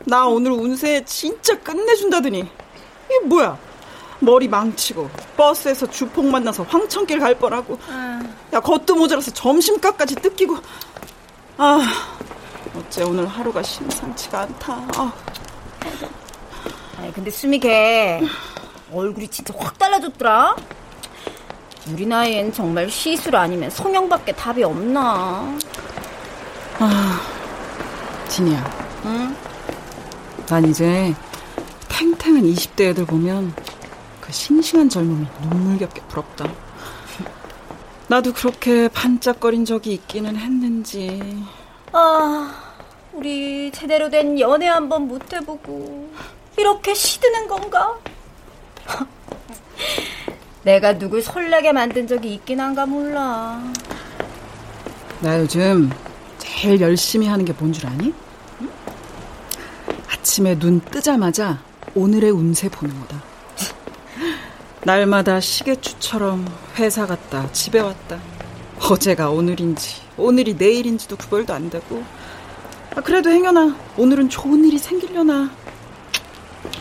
[0.05, 3.57] 나 오늘 운세 진짜 끝내준다더니 이게 뭐야?
[4.19, 8.21] 머리 망치고 버스에서 주폭 만나서 황천길 갈 뻔하고 아.
[8.53, 10.57] 야 겉도 모자라서 점심값까지 뜯기고
[11.57, 11.79] 아
[12.75, 15.13] 어째 오늘 하루가 심상치가 않다 아.
[16.97, 18.21] 아니 근데 수미 걔
[18.91, 20.55] 얼굴이 진짜 확 달라졌더라
[21.89, 25.57] 우리 나이엔 정말 시술 아니면 성형밖에 답이 없나
[26.79, 27.21] 아
[28.29, 29.35] 진이야 응?
[30.47, 31.13] 난 이제
[31.89, 33.53] 탱탱한 20대 애들 보면
[34.19, 36.45] 그 싱싱한 젊음이 눈물겹게 부럽다.
[38.13, 41.43] 나도 그렇게 반짝거린 적이 있기는 했는지.
[41.93, 42.53] 아,
[43.11, 46.11] 우리 제대로 된 연애 한번 못 해보고
[46.55, 47.97] 이렇게 시드는 건가?
[50.61, 53.59] 내가 누굴 설레게 만든 적이 있긴 한가 몰라.
[55.19, 55.89] 나 요즘
[56.37, 58.13] 제일 열심히 하는 게 뭔 줄 아니?
[58.61, 58.69] 응?
[60.11, 61.63] 아침에 눈 뜨자마자
[61.95, 63.23] 오늘의 운세 보는 거다.
[64.85, 68.19] 날마다 시계추처럼 회사 갔다 집에 왔다.
[68.81, 72.03] 어제가 오늘인지 오늘이 내일인지도 구별도 안 되고
[72.93, 75.49] 아, 그래도 행여나 오늘은 좋은 일이 생기려나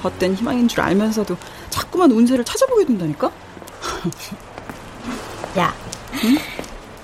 [0.03, 1.37] 헛된 희망인 줄 알면서도
[1.71, 3.31] 자꾸만 운세를 찾아보게 된다니까?
[5.59, 5.73] 야,
[6.25, 6.39] 응?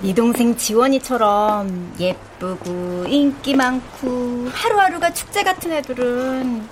[0.01, 6.67] 네 동생 지원이처럼 예쁘고 인기 많고 하루하루가 축제 같은 애들은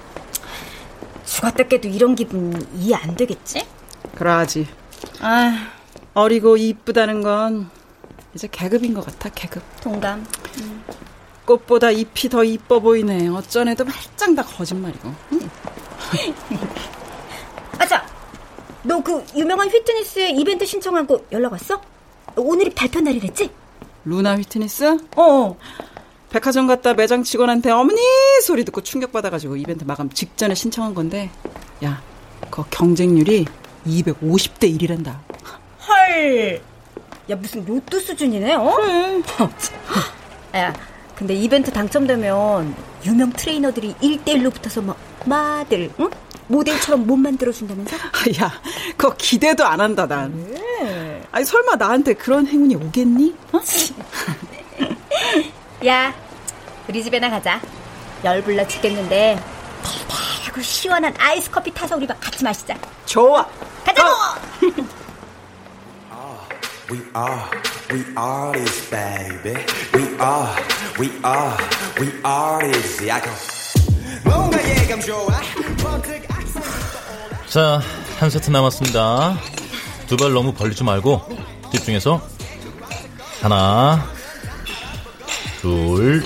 [1.26, 3.77] 죽었다 깨도 이런 기분 이해 안 되겠지?
[4.18, 4.68] 그러지.
[5.22, 5.68] 아,
[6.16, 7.70] 어리고 이쁘다는 건
[8.34, 9.62] 이제 계급인 것 같아, 계급.
[9.82, 10.26] 동감.
[10.62, 10.84] 음.
[11.46, 13.28] 꽃보다 잎이 더 이뻐 보이네.
[13.30, 15.14] 어쩐 애도 말짱 다 거짓말이고.
[15.34, 15.40] 응?
[17.80, 18.04] 아자,
[18.84, 21.80] 너 그 유명한 휘트니스 이벤트 신청한 거 연락 왔어?
[22.36, 23.52] 오늘이 발표 날이랬지?
[24.06, 24.98] 루나 휘트니스?
[25.16, 25.58] 어.
[26.32, 28.02] 백화점 갔다 매장 직원한테 어머니
[28.44, 31.30] 소리 듣고 충격받아가지고 이벤트 마감 직전에 신청한 건데,
[31.84, 32.02] 야,
[32.50, 33.46] 그 경쟁률이
[33.88, 35.16] 250대 1이란다.
[35.88, 36.62] 헐.
[37.30, 38.76] 야, 무슨 로또 수준이네, 어?
[38.76, 39.22] 그래.
[40.56, 40.74] 야,
[41.16, 46.10] 근데 이벤트 당첨되면 유명 트레이너들이 1대1로 붙어서 막, 마들, 응?
[46.48, 47.98] 모델처럼 못 만들어준다면서?
[48.42, 48.62] 야,
[48.96, 50.34] 그거 기대도 안 한다, 난.
[50.50, 51.22] 왜?
[51.32, 53.36] 아니, 설마 나한테 그런 행운이 오겠니?
[53.52, 53.60] 어?
[55.86, 56.14] 야,
[56.88, 57.60] 우리 집에나 가자.
[58.24, 59.38] 열불나 죽겠는데,
[59.84, 60.27] 달달
[60.58, 62.76] 하고 시원한 아이스 커피 타서 우리 막 같이 마시자.
[63.06, 63.46] 좋아.
[63.86, 64.10] 가자고!
[66.90, 67.44] We are,
[67.92, 69.62] we are this baby.
[69.94, 70.56] We are,
[70.98, 71.58] we are,
[72.00, 73.06] we are this.
[73.06, 73.34] 약간
[74.24, 75.28] 뭔가 예감 좋아.
[77.50, 77.82] 자,
[78.20, 79.38] 한 세트 남았습니다.
[80.08, 81.28] 두 발 너무 벌리지 말고
[81.74, 82.22] 집중해서
[83.42, 84.08] 하나,
[85.60, 86.24] 둘,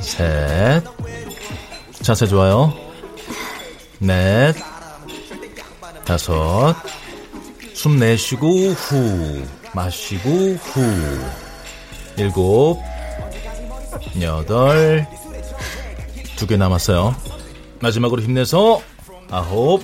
[0.00, 0.82] 셋.
[2.02, 2.72] 자세 좋아요.
[3.98, 4.54] 넷,
[6.04, 6.74] 다섯.
[7.74, 11.20] 숨 내쉬고 후 마시고 후
[12.16, 12.82] 일곱
[14.20, 15.06] 여덟
[16.36, 17.14] 두 개 남았어요
[17.80, 18.80] 마지막으로 힘내서
[19.30, 19.82] 아홉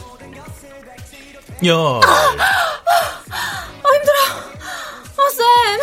[1.64, 2.00] 열 아,
[3.92, 4.18] 힘들어.
[5.18, 5.80] 아, 쌤.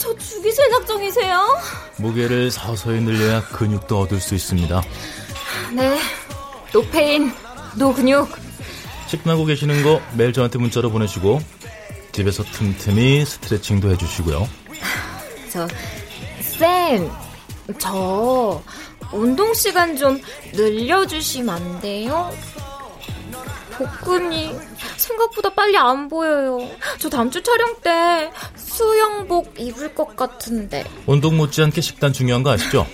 [0.00, 1.58] 저 죽이실 작정이세요?
[1.98, 4.80] 무게를 서서히 늘려야 근육도 얻을 수 있습니다
[5.74, 5.98] 네.
[6.74, 7.30] no pain,
[7.76, 8.28] no 근육.
[9.06, 11.40] 식단하고 계시는 거 매일 저한테 문자로 보내시고
[12.10, 14.48] 집에서 틈틈이 스트레칭도 해주시고요
[15.52, 15.68] 저,
[16.40, 17.08] 쌤,
[17.78, 18.60] 저,
[19.12, 20.20] 운동 시간 좀
[20.52, 22.32] 늘려주시면 안 돼요?
[23.78, 24.52] 복근이
[24.96, 26.68] 생각보다 빨리 안 보여요.
[26.98, 30.84] 저 다음 주 촬영 때 수영복 입을 것 같은데.
[31.06, 32.84] 운동 못지않게 식단 중요한 거 아시죠?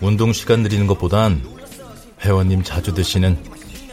[0.00, 1.55] 운동 시간 늘리는 것보단
[2.20, 3.38] 회원님 자주 드시는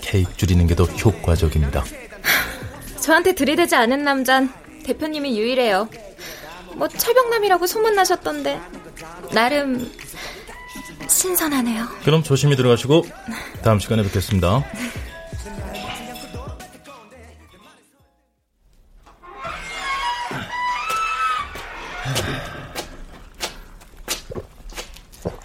[0.02, 1.84] 케이크 줄이는 게 더 효과적입니다.
[3.00, 4.52] 저한테 들이대지 않은 남잔
[4.86, 5.90] 대표님이 유일해요.
[6.76, 8.60] 뭐 철벽남이라고 소문나셨던데
[9.34, 9.92] 나름
[11.08, 11.88] 신선하네요.
[12.04, 13.06] 그럼 조심히 들어가시고
[13.62, 14.64] 다음 시간에 뵙겠습니다.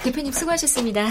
[0.03, 1.09] 대표님 수고하셨습니다.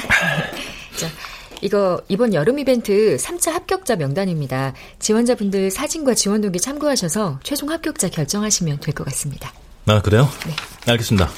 [1.57, 4.73] 자, 이거 이번 여름 이벤트 3차 합격자 명단입니다.
[4.99, 9.51] 지원자분들 사진과 지원 동기 참고하셔서 최종 합격자 결정하시면 될 것 같습니다.
[9.87, 10.27] 아 그래요?
[10.45, 10.53] 네.
[10.91, 11.29] 알겠습니다.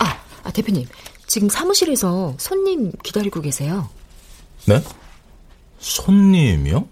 [0.00, 0.86] 아, 아, 대표님.
[1.28, 3.88] 지금 사무실에서 손님 기다리고 계세요.
[4.66, 4.82] 네?
[5.78, 6.88] 손님이요?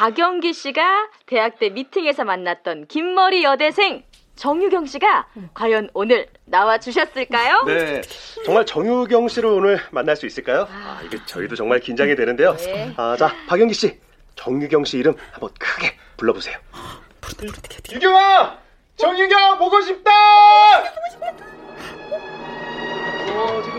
[0.00, 4.02] 박영기 씨가 대학 때 미팅에서 만났던 긴머리 여대생
[4.34, 7.64] 정유경 씨가 과연 오늘 나와 주셨을까요?
[7.66, 8.00] 네,
[8.46, 10.66] 정말 정유경 씨를 오늘 만날 수 있을까요?
[10.72, 12.56] 아, 이게 저희도 정말 긴장이 되는데요.
[12.56, 12.94] 네.
[12.96, 14.00] 아, 자, 박영기 씨,
[14.36, 16.56] 정유경 씨 이름 한번 크게 불러보세요.
[17.92, 18.56] 유경아,
[18.96, 20.10] 정유경 보고 싶다.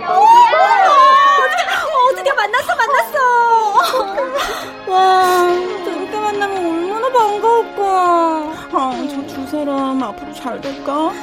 [0.07, 0.80] 어,
[2.21, 3.17] 드디어 만났어, 만났어.
[4.91, 5.47] 와,
[5.85, 7.81] 저렇게 만나면 얼마나 반가울까.
[8.73, 11.07] 아, 저 두 사람 앞으로 잘 될까?
[11.07, 11.13] 어,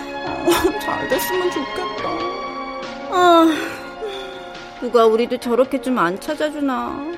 [0.82, 2.08] 잘 됐으면 좋겠다.
[3.10, 3.46] 아,
[4.80, 7.12] 누가 우리도 저렇게 좀 안 찾아주나.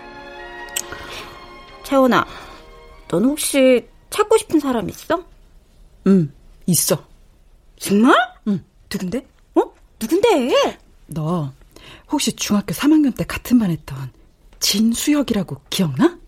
[1.82, 2.26] 채원아,
[3.08, 5.24] 넌 혹시 찾고 싶은 사람 있어?
[6.06, 6.30] 응,
[6.66, 7.02] 있어.
[7.78, 8.14] 정말?
[8.46, 8.62] 응.
[8.92, 9.26] 누군데?
[9.54, 9.62] 어?
[9.98, 10.78] 누군데?
[11.06, 11.50] 너
[12.10, 14.10] 혹시 중학교 3학년 때 같은 반 했던
[14.60, 16.18] 진수혁이라고 기억나?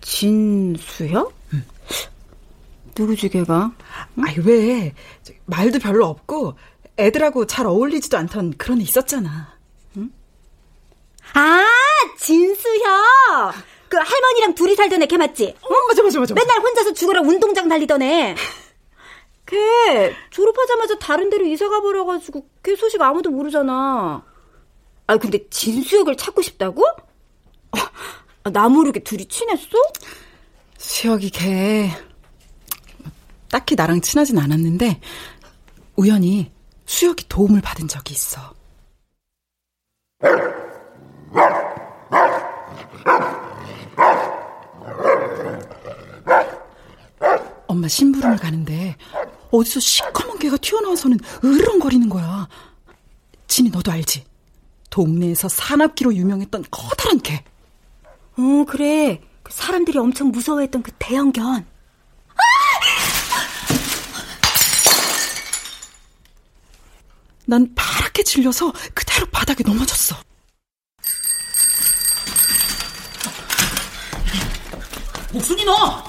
[0.00, 1.32] 진수혁?
[1.54, 1.64] 응.
[2.98, 3.72] 누구지 걔가?
[4.18, 4.24] 응?
[4.24, 4.94] 아이 왜
[5.46, 6.54] 말도 별로 없고
[6.98, 9.56] 애들하고 잘 어울리지도 않던 그런 애 있었잖아.
[9.96, 10.10] 응?
[11.34, 11.64] 아
[12.18, 13.54] 진수혁
[13.88, 15.54] 그 할머니랑 둘이 살던 애 걔 맞지?
[15.62, 16.34] 어 맞아 맞아 맞아.
[16.34, 18.34] 맨날 혼자서 죽으라 운동장 달리던 애.
[19.52, 24.24] 걔 졸업하자마자 다른 데로 이사 가버려가지고 걔 소식 아무도 모르잖아.
[25.06, 26.84] 아 근데 진수혁을 찾고 싶다고?
[28.44, 29.76] 아, 나 모르게 둘이 친했어?
[30.78, 31.90] 수혁이 걔
[33.50, 35.00] 딱히 나랑 친하진 않았는데
[35.96, 36.50] 우연히
[36.86, 38.40] 수혁이 도움을 받은 적이 있어.
[47.66, 48.96] 엄마 심부름을 가는데
[49.52, 52.48] 어디서 시커먼 개가 튀어나와서는 으르렁거리는 거야.
[53.46, 54.24] 진이 너도 알지?
[54.90, 57.44] 동네에서 산악기로 유명했던 커다란 개.
[58.38, 59.20] 어, 그래.
[59.42, 61.66] 그 사람들이 엄청 무서워했던 그 대형견.
[67.44, 70.16] 난 파랗게 질려서 그대로 바닥에 넘어졌어.
[75.32, 76.02] 목순이 너!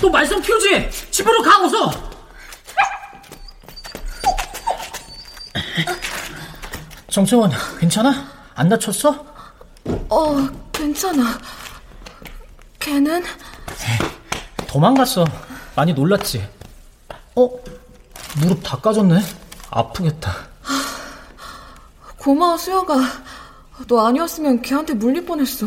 [0.00, 0.90] 또 말썽 피우지!
[1.10, 2.07] 집으로 가, 어서!
[7.10, 8.12] 정채원, 괜찮아?
[8.54, 9.24] 안 다쳤어?
[10.10, 11.38] 어, 괜찮아.
[12.78, 13.22] 걔는?
[14.66, 15.24] 도망갔어.
[15.74, 16.46] 많이 놀랐지?
[17.34, 17.48] 어?
[18.40, 19.20] 무릎 다 까졌네?
[19.70, 20.32] 아프겠다.
[22.18, 22.94] 고마워, 수혁아.
[23.86, 25.66] 너 아니었으면 걔한테 물릴 뻔했어.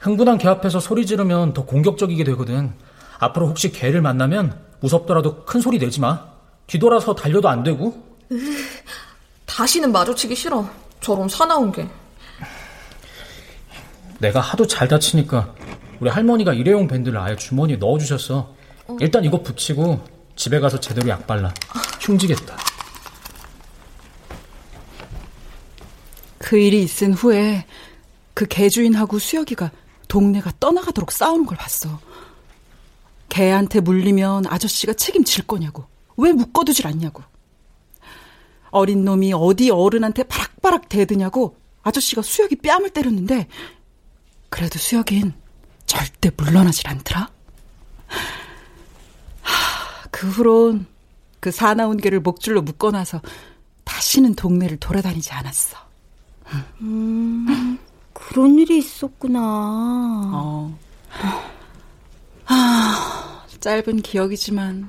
[0.00, 2.74] 흥분한 걔 앞에서 소리 지르면 더 공격적이게 되거든.
[3.18, 6.24] 앞으로 혹시 걔를 만나면 무섭더라도 큰 소리 내지 마.
[6.66, 8.02] 뒤돌아서 달려도 안 되고.
[8.30, 8.36] 으,
[9.56, 10.68] 다시는 마주치기 싫어.
[11.00, 11.88] 저런 사나운 게.
[14.18, 15.54] 내가 하도 잘 다치니까
[15.98, 18.54] 우리 할머니가 일회용 밴드를 아예 주머니에 넣어주셨어.
[18.88, 18.96] 어.
[19.00, 20.04] 일단 이거 붙이고
[20.36, 21.54] 집에 가서 제대로 약 발라.
[22.02, 22.54] 흉지겠다.
[26.36, 27.64] 그 일이 있은 후에
[28.34, 29.70] 그 개주인하고 수혁이가
[30.08, 31.98] 동네가 떠나가도록 싸우는 걸 봤어.
[33.30, 35.86] 개한테 물리면 아저씨가 책임질 거냐고.
[36.18, 37.22] 왜 묶어두질 않냐고.
[38.70, 43.48] 어린 놈이 어디 어른한테 바락바락 대드냐고 아저씨가 수혁이 뺨을 때렸는데
[44.48, 45.34] 그래도 수혁인
[45.86, 47.30] 절대 물러나질 않더라.
[49.42, 50.86] 하, 그 후론
[51.40, 53.20] 그 사나운 개를 목줄로 묶어놔서
[53.84, 55.78] 다시는 동네를 돌아다니지 않았어.
[56.80, 57.78] 음,
[58.12, 59.40] 그런 일이 있었구나.
[60.34, 60.78] 어.
[62.46, 64.88] 아, 짧은 기억이지만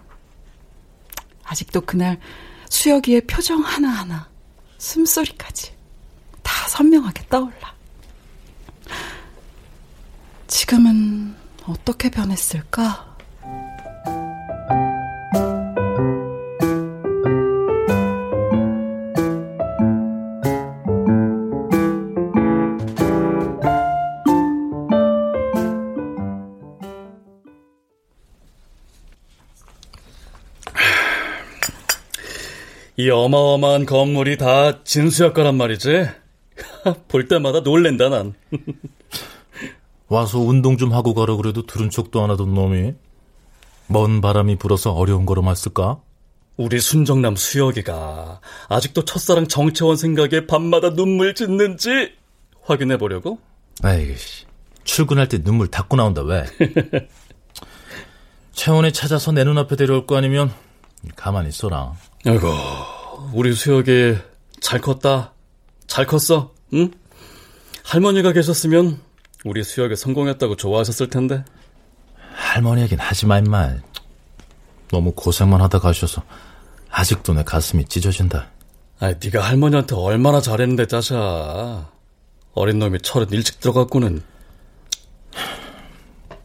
[1.44, 2.20] 아직도 그날
[2.70, 4.30] 수혁이의 표정 하나하나,
[4.78, 5.74] 숨소리까지
[6.44, 7.76] 다 선명하게 떠올라.
[10.48, 13.07] 지금은 어떻게 변했을까?
[33.00, 36.08] 이 어마어마한 건물이 다 진수역 거란 말이지?
[37.08, 38.34] 볼 때마다 놀랜다, 난.
[40.08, 42.94] 와서 운동 좀 하고 가라 그래도 들은 척도 안 하던 놈이.
[43.86, 46.02] 먼 바람이 불어서 어려운 걸음했을까?
[46.58, 52.14] 우리 순정남 수혁이가 아직도 첫사랑 정채원 생각에 밤마다 눈물 짓는지
[52.64, 53.38] 확인해 보려고?
[53.86, 54.46] 에이씨,
[54.84, 56.46] 출근할 때 눈물 닦고 나온다, 왜?
[58.54, 60.52] 채원이 찾아서 내 눈앞에 데려올 거 아니면
[61.16, 61.94] 가만히 있어라.
[62.28, 62.50] 아이고,
[63.34, 64.18] 우리 수혁이
[64.60, 65.32] 잘 컸다.
[65.88, 66.92] 잘 컸어, 응?
[67.86, 69.00] 할머니가 계셨으면
[69.46, 71.46] 우리 수혁이 성공했다고 좋아하셨을 텐데.
[72.34, 73.78] 할머니 얘긴 하지 마, 임마.
[74.90, 76.22] 너무 고생만 하다 가셔서
[76.90, 78.50] 아직도 내 가슴이 찢어진다.
[79.00, 81.90] 아, 네가 할머니한테 얼마나 잘했는데 짜샤.
[82.54, 84.22] 어린 놈이 철은 일찍 들어갔고는.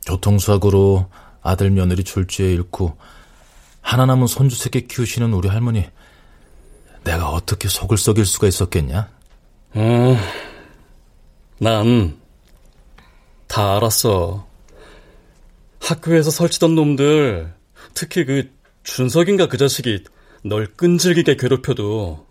[0.06, 1.10] 교통사고로
[1.42, 2.96] 아들 며느리 졸지에 잃고
[3.82, 5.84] 하나 남은 손주 새끼 키우시는 우리 할머니
[7.04, 9.10] 내가 어떻게 속을 썩일 수가 있었겠냐?
[9.76, 10.16] 음,
[11.58, 12.16] 난다
[13.76, 14.46] 알았어.
[15.80, 17.52] 학교에서 설치던 놈들,
[17.92, 18.50] 특히 그
[18.84, 20.04] 준석인가 그 자식이
[20.44, 22.26] 널 끈질기게 괴롭혀도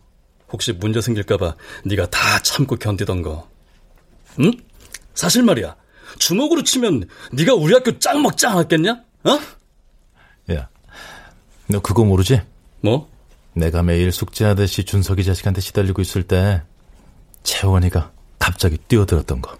[0.51, 3.47] 혹시 문제 생길까봐 네가 다 참고 견디던 거.
[4.39, 4.51] 응?
[5.13, 5.75] 사실 말이야.
[6.17, 9.03] 주먹으로 치면 네가 우리 학교 짱 먹지 않았겠냐?
[9.23, 9.39] 어?
[11.71, 12.41] 야, 너 그거 모르지?
[12.81, 13.07] 뭐?
[13.53, 16.61] 내가 매일 숙제하듯이 준석이 자식한테 시달리고 있을 때
[17.43, 19.55] 채원이가 갑자기 뛰어들었던 거.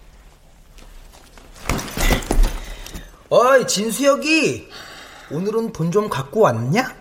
[3.29, 4.67] 어이 진수혁이
[5.31, 6.93] 오늘은 돈 좀 갖고 왔냐?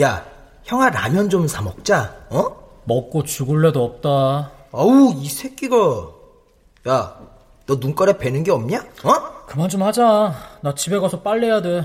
[0.00, 0.24] 야
[0.64, 2.56] 형아 라면 좀 사 먹자 어?
[2.84, 5.76] 먹고 죽을래도 없다 아우 이 새끼가
[6.86, 7.16] 야
[7.66, 8.78] 너 눈가에 베는 게 없냐?
[9.04, 9.44] 어?
[9.46, 11.84] 그만 좀 하자 나 집에 가서 빨래해야 돼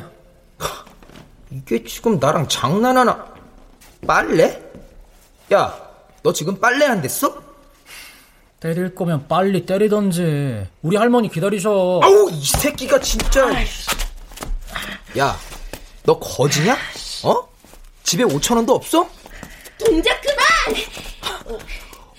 [1.54, 3.33] 이게 지금 나랑 장난하나
[4.08, 4.62] 빨래?
[5.51, 5.81] 야
[6.23, 7.43] 너 지금 빨래 안 됐어?
[8.62, 13.49] 때릴 거면 빨리 때리던지 우리 할머니 기다리셔 아우 이 새끼가 진짜
[15.17, 15.35] 야
[16.06, 16.75] 너 거지냐?
[17.23, 17.47] 어?
[18.04, 19.08] 집에 5천 원도 없어?
[19.77, 21.58] 동작 그만!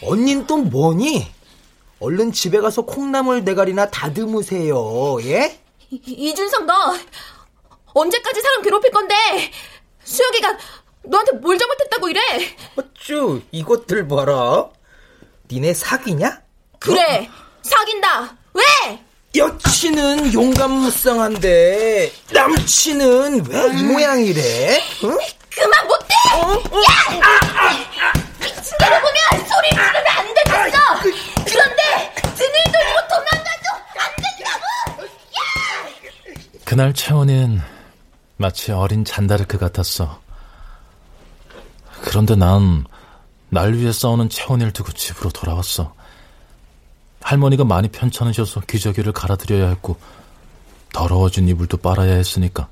[0.02, 1.26] 언닌 또 뭐니?
[2.00, 5.58] 얼른 집에 가서 콩나물 대가리나 다듬으세요 예?
[5.90, 6.94] 이, 이준석 너
[7.94, 9.14] 언제까지 사람 괴롭힐 건데
[10.04, 10.56] 수혁이가
[11.04, 12.20] 너한테 뭘 잘못했다고 이래
[12.76, 14.66] 어쭈 이것들 봐라
[15.50, 16.40] 니네 사귀냐?
[16.78, 17.28] 그래
[17.62, 18.62] 사귄다 왜?
[19.36, 24.80] 여친은 용감무쌍한데 남친은 왜 이 모양이래?
[25.04, 25.18] 응?
[25.50, 26.14] 그만 못해!
[26.34, 26.52] 야!
[28.40, 30.78] 미친 대로 보면 소리 지르면 안 되겠어!
[31.44, 33.66] 그런데 등을 돌리고 도망가도
[33.98, 34.64] 안 된다고!
[36.64, 37.60] 그날 채원이는
[38.36, 40.20] 마치 어린 잔다르크 같았어.
[42.02, 42.84] 그런데 난
[43.54, 45.94] 날 위해 싸우는 채원이를 두고 집으로 돌아왔어.
[47.22, 49.96] 할머니가 많이 편찮으셔서 기저귀를 갈아드려야 했고
[50.92, 52.68] 더러워진 이불도 빨아야 했으니까.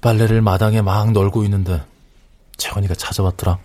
[0.00, 1.84] 빨래를 마당에 막 널고 있는데
[2.58, 3.58] 채원이가 찾아왔더라.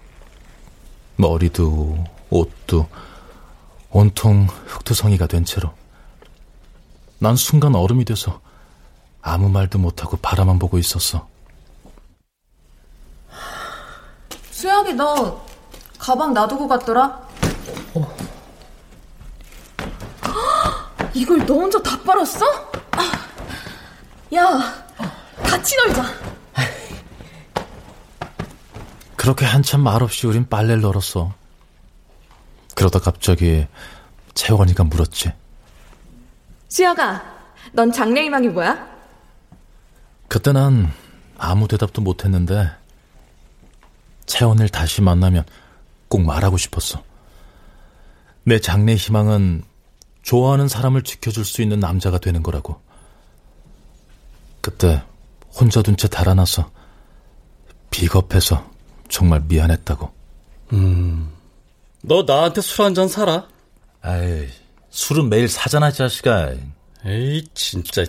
[1.18, 2.90] 머리도 옷도
[3.92, 5.72] 온통 흙투성이가 된 채로.
[7.20, 8.42] 난 순간 얼음이 돼서
[9.28, 11.28] 아무 말도 못하고 바라만 보고 있었어.
[14.52, 15.44] 수혁이 너
[15.98, 17.28] 가방 놔두고 갔더라?
[17.96, 18.16] 어.
[21.16, 22.46] 이걸 너 혼자 다 빨았어?
[22.92, 23.12] 아,
[24.36, 24.86] 야,
[25.44, 26.04] 같이 놀자.
[29.18, 31.34] 그렇게 한참 말없이 우린 빨래를 널었어.
[32.76, 33.66] 그러다 갑자기
[34.36, 35.34] 채원이가 물었지.
[36.68, 37.24] 수혁아,
[37.72, 38.95] 넌 장래희망이 뭐야?
[40.28, 40.92] 그때 난
[41.38, 42.70] 아무 대답도 못했는데
[44.26, 45.46] 채원이를 다시 만나면
[46.08, 47.04] 꼭 말하고 싶었어.
[48.44, 49.64] 내 장래 희망은
[50.24, 52.82] 좋아하는 사람을 지켜줄 수 있는 남자가 되는 거라고.
[54.62, 55.04] 그때
[55.54, 56.72] 혼자 둔 채 달아나서
[57.92, 58.70] 비겁해서
[59.10, 60.12] 정말 미안했다고.
[60.74, 61.32] 음,
[62.02, 63.48] 너 나한테 술 한 잔 사라.
[64.02, 64.48] 아이,
[64.90, 66.54] 술은 매일 사잖아, 자식아.
[67.06, 68.04] 에이, 진짜.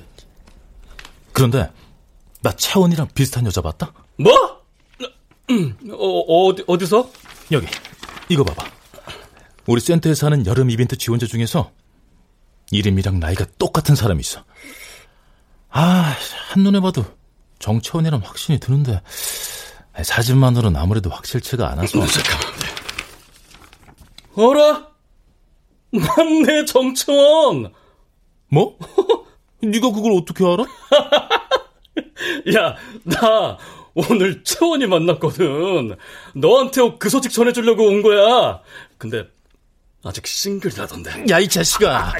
[1.32, 1.70] 그런데
[2.46, 3.92] 나 채원이랑 비슷한 여자 봤다?
[4.18, 4.32] 뭐?
[5.90, 6.18] 어,
[6.48, 7.10] 어디, 어디서?
[7.50, 7.66] 여기,
[8.28, 8.70] 이거 봐봐.
[9.66, 11.72] 우리 센터에서 하는 여름 이벤트 지원자 중에서
[12.70, 14.44] 이름이랑 나이가 똑같은 사람이 있어.
[15.70, 16.14] 아,
[16.50, 17.04] 한눈에 봐도
[17.58, 19.02] 정채원이랑 확신이 드는데
[20.00, 22.06] 사진만으로는 아무래도 확실치가 않아서.
[22.06, 22.54] 잠깐만.
[24.36, 24.88] 어라?
[25.90, 27.72] 맞네, 정채원.
[28.52, 28.78] 뭐?
[29.64, 30.64] 네가 그걸 어떻게 알아?
[32.56, 33.58] 야, 나
[33.94, 35.96] 오늘 채원이 만났거든.
[36.34, 38.60] 너한테 그 소식 전해주려고 온 거야.
[38.98, 39.24] 근데
[40.04, 41.24] 아직 싱글라던데.
[41.30, 42.12] 야, 이 자식아.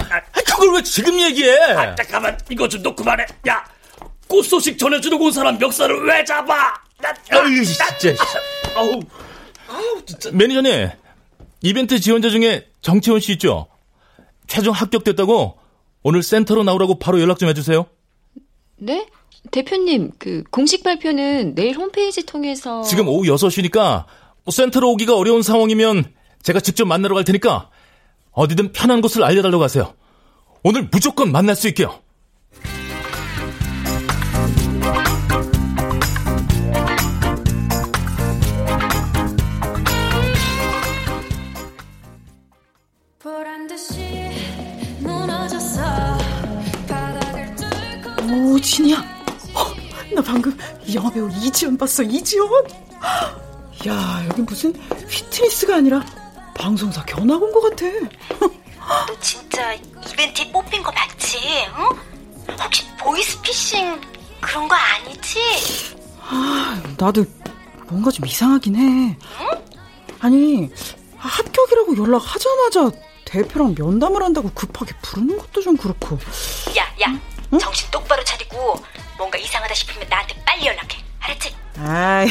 [0.46, 1.58] 그걸 왜 지금 얘기해?
[1.72, 3.26] 아, 잠깐만, 이거 좀 놓고 말해.
[3.48, 3.64] 야,
[4.26, 6.74] 꽃 소식 전해주려고 온 사람 멱살을 왜 잡아?
[7.30, 7.84] 아유, 진짜.
[8.74, 9.00] 아우,
[9.68, 10.30] 아우, 진짜.
[10.32, 10.90] 매니저님,
[11.60, 13.68] 이벤트 지원자 중에 정채원 씨 있죠?
[14.46, 15.58] 최종 합격됐다고
[16.02, 17.86] 오늘 센터로 나오라고 바로 연락 좀 해주세요.
[18.78, 19.06] 네?
[19.50, 24.04] 대표님, 그 공식 발표는 내일 홈페이지 통해서 지금 오후 6시니까
[24.50, 26.04] 센터로 오기가 어려운 상황이면
[26.42, 27.70] 제가 직접 만나러 갈 테니까
[28.32, 29.94] 어디든 편한 곳을 알려달라고 하세요.
[30.62, 32.00] 오늘 무조건 만날 수 있게요.
[48.28, 49.05] 오, 진이야.
[50.16, 50.56] 어, 나 방금
[50.92, 52.48] 영화배우 이지연 봤어, 이지연.
[53.86, 56.02] 야, 여기 무슨 휘트니스가 아니라
[56.54, 57.84] 방송사 견학 온 것 같아.
[58.38, 59.74] 너 진짜
[60.10, 61.38] 이벤트에 뽑힌 거 맞지?
[61.78, 62.54] 응?
[62.62, 64.00] 혹시 보이스피싱
[64.40, 65.38] 그런 거 아니지?
[66.20, 67.24] 아, 나도
[67.88, 69.18] 뭔가 좀 이상하긴 해.
[70.20, 70.70] 아니,
[71.18, 72.90] 합격이라고 연락하자마자
[73.26, 76.16] 대표랑 면담을 한다고 급하게 부르는 것도 좀 그렇고.
[76.78, 77.20] 야, 야,
[77.60, 78.74] 정신 똑바로 차리고
[79.16, 80.98] 뭔가 이상하다 싶으면 나한테 빨리 연락해.
[81.20, 81.54] 알았지?
[81.78, 82.28] 아이,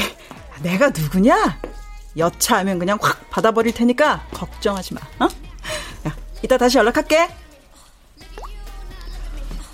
[0.61, 1.59] 내가 누구냐?
[2.17, 5.01] 여차하면 그냥 확 받아버릴 테니까 걱정하지 마.
[5.19, 5.27] 어?
[6.07, 7.27] 야, 이따 다시 연락할게.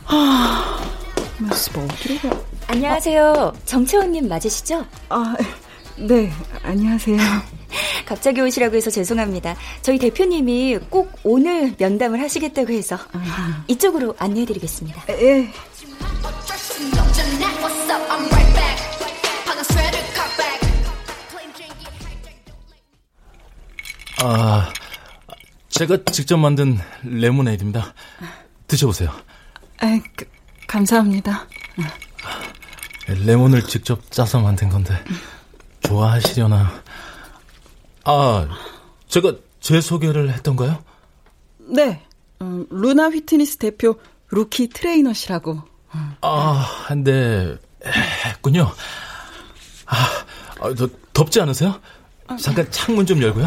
[0.06, 0.80] 하,
[1.38, 2.40] 메스 뭐 어디로 가?
[2.68, 3.54] 안녕하세요.
[3.66, 4.86] 정채원님 맞으시죠?
[5.10, 5.36] 아,
[5.98, 6.32] 네,
[6.64, 7.18] 안녕하세요.
[8.12, 9.56] 갑자기 오시라고 해서 죄송합니다.
[9.82, 12.98] 저희 대표님이 꼭 오늘 면담을 하시겠다고 해서
[13.70, 15.02] 이쪽으로 안내해드리겠습니다.
[15.12, 15.50] 예.
[24.22, 24.74] 아,
[25.70, 27.94] 제가 직접 만든 레모네이드입니다.
[28.68, 29.10] 드셔보세요.
[29.80, 30.26] 아, 그,
[30.68, 31.48] 감사합니다.
[33.08, 35.02] 레몬을 직접 짜서 만든 건데
[35.84, 36.91] 좋아하시려나?
[38.04, 38.48] 아,
[39.08, 40.84] 제가 제 소개를 했던가요?
[41.60, 42.02] 네,
[42.42, 44.00] 음, 루나 휘트니스 대표
[44.30, 45.62] 루키 트레이너시라고.
[46.22, 47.58] 아, 네,
[48.26, 48.72] 했군요.
[49.86, 49.96] 아,
[50.62, 51.80] 아, 더, 덥지 않으세요?
[52.40, 53.46] 잠깐 창문 좀 열고요.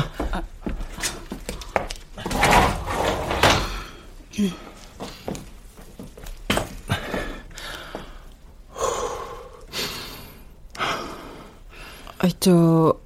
[12.18, 12.98] 아, 저,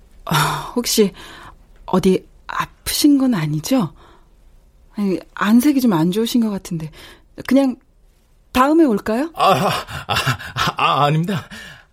[0.76, 1.12] 혹시
[1.92, 3.92] 어디 아프신 건 아니죠?
[4.94, 6.90] 아니, 안색이 좀 안 좋으신 것 같은데.
[7.46, 7.76] 그냥
[8.52, 9.30] 다음에 올까요?
[9.34, 9.68] 아, 아,
[10.08, 11.44] 아, 아 아닙니다.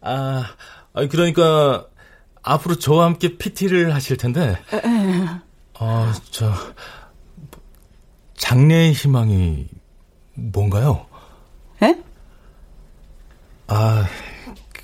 [0.01, 0.45] 아,
[1.11, 1.85] 그러니까
[2.41, 4.57] 앞으로 저와 함께 PT를 하실 텐데.
[4.73, 5.27] 에, 에.
[5.79, 6.51] 어, 저
[8.37, 9.67] 장래의 희망이
[10.33, 11.05] 뭔가요?
[11.83, 11.95] 에?
[13.67, 14.05] 아,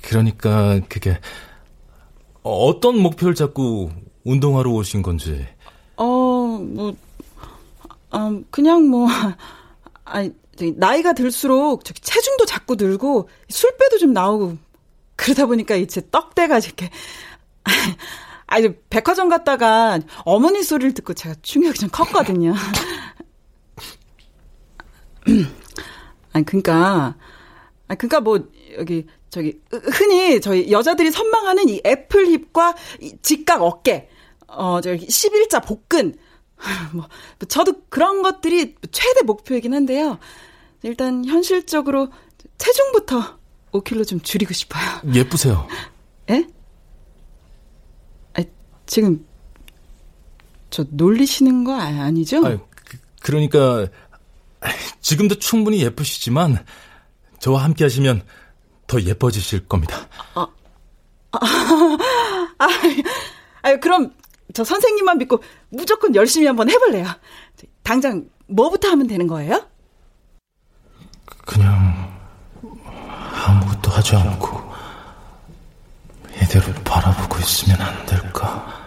[0.02, 1.18] 그러니까 그게
[2.42, 3.90] 어떤 목표를 잡고
[4.24, 5.46] 운동하러 오신 건지.
[5.96, 6.94] 어, 뭐,
[8.14, 9.08] 음, 그냥 뭐,
[10.04, 10.32] 아니,
[10.76, 14.58] 나이가 들수록 저기 체중도 자꾸 늘고 술배도 좀 나오고
[15.16, 16.90] 그러다 보니까 이제 떡대가 이렇게
[18.46, 22.54] 아니 백화점 갔다가 어머니 소리를 듣고 제가 충격이 좀 컸거든요.
[26.32, 27.16] 아니 그러니까
[27.88, 28.46] 아 그러니까 뭐
[28.76, 34.10] 여기 저기 흔히 저희 여자들이 선망하는 이 애플 힙과 이 직각 어깨
[34.52, 36.14] 어 저기 11자 복근
[36.92, 37.08] 뭐
[37.48, 40.18] 저도 그런 것들이 최대 목표이긴 한데요.
[40.82, 42.08] 일단 현실적으로
[42.58, 43.38] 체중부터
[43.72, 45.00] 5kg 좀 줄이고 싶어요.
[45.14, 45.66] 예쁘세요.
[46.30, 46.46] 예?
[48.34, 48.42] 아,
[48.86, 49.26] 지금
[50.70, 52.46] 저 놀리시는 거 아니죠?
[52.46, 52.58] 아,
[53.20, 53.88] 그, 러니까
[55.00, 56.64] 지금도 충분히 예쁘시지만
[57.40, 58.24] 저와 함께 하시면
[58.86, 60.08] 더 예뻐지실 겁니다.
[60.34, 60.46] 아,
[61.32, 61.38] 아,
[62.58, 62.68] 아,
[63.62, 64.12] 아, 그럼
[64.52, 67.06] 저 선생님만 믿고 무조건 열심히 한번 해볼래요.
[67.82, 69.66] 당장 뭐부터 하면 되는 거예요?
[71.44, 72.12] 그냥
[73.46, 74.72] 아무것도 하지 않고
[76.42, 78.81] 이대로 바라보고 있으면 안 될까?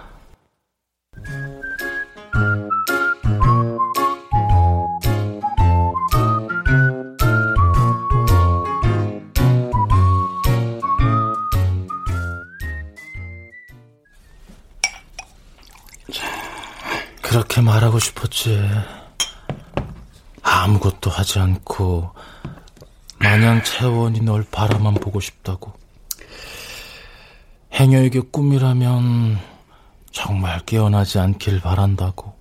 [17.35, 18.57] 그렇게 말하고 싶었지.
[20.41, 22.11] 아무것도 하지 않고
[23.19, 25.73] 마냥 채원이 널 바라만 보고 싶다고.
[27.73, 29.37] 행여에게 꿈이라면
[30.13, 32.33] 정말 깨어나지 않길 바란다고.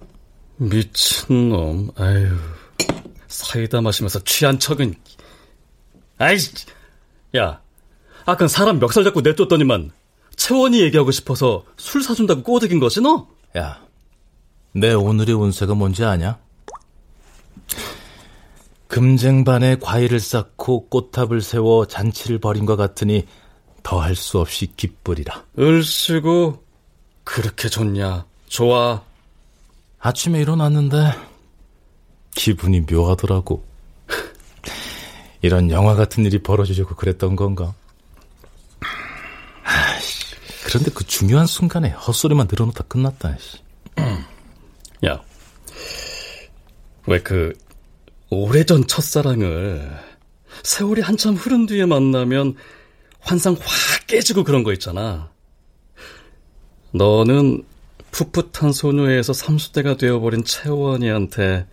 [0.59, 2.39] 미친놈, 아유.
[3.27, 4.95] 사이다 마시면서 취한 척은.
[6.19, 6.37] 아이,
[7.37, 7.61] 야.
[8.27, 9.91] 아까 사람 멱살 잡고 내쫓더니만
[10.37, 13.27] 채원이 얘기하고 싶어서 술 사준다고 꼬드긴 거지, 너?
[13.57, 13.85] 야,
[14.77, 16.39] 내 오늘의 운세가 뭔지 아냐?
[18.89, 23.25] 금쟁반에 과일을 쌓고 꽃탑을 세워 잔치를 벌인 것 같으니
[23.85, 25.45] 더할 수 없이 기쁘리라.
[25.59, 26.65] 을쓰고
[27.23, 28.27] 그렇게 좋냐?
[28.49, 29.05] 좋아.
[30.01, 31.13] 아침에 일어났는데
[32.35, 33.65] 기분이 묘하더라고.
[35.41, 37.75] 이런 영화 같은 일이 벌어지려고 그랬던 건가?
[40.67, 43.37] 그런데 그 중요한 순간에 헛소리만 늘어놓다 끝났다.
[45.05, 45.23] 야,
[47.07, 47.53] 왜 그
[48.31, 49.91] 오래전 첫사랑을
[50.63, 52.57] 세월이 한참 흐른 뒤에 만나면
[53.21, 55.31] 환상 확 깨지고 그런 거 있잖아.
[56.93, 57.65] 너는
[58.11, 61.67] 풋풋한 소녀에서 30대가 되어버린 채원이한테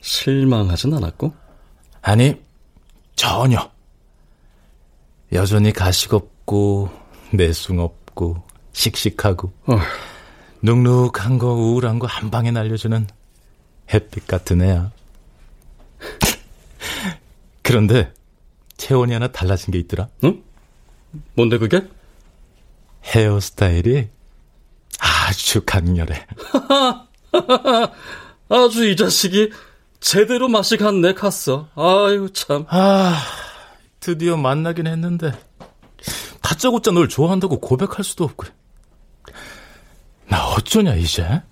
[0.00, 1.34] 실망하진 않았고?
[2.02, 2.40] 아니,
[3.16, 3.70] 전혀.
[5.32, 6.90] 여전히 가식 없고,
[7.32, 9.78] 내숭 없고, 씩씩하고, 어.
[10.62, 13.06] 눅눅한 거, 우울한 거 한 방에 날려주는
[13.92, 14.90] 햇빛 같은 애야.
[17.62, 18.12] 그런데
[18.76, 20.08] 채원이 하나 달라진 게 있더라.
[20.24, 20.42] 응?
[21.34, 21.86] 뭔데 그게?
[23.04, 24.08] 헤어스타일이
[25.00, 26.26] 아주 강렬해.
[28.48, 29.50] 아주 이 자식이
[30.00, 31.68] 제대로 맛이 갔네 갔어.
[31.74, 32.66] 아유 참.
[32.68, 33.16] 아
[34.00, 35.32] 드디어 만나긴 했는데
[36.42, 38.46] 다짜고짜 널 좋아한다고 고백할 수도 없고.
[40.30, 41.42] 나 어쩌냐 이제?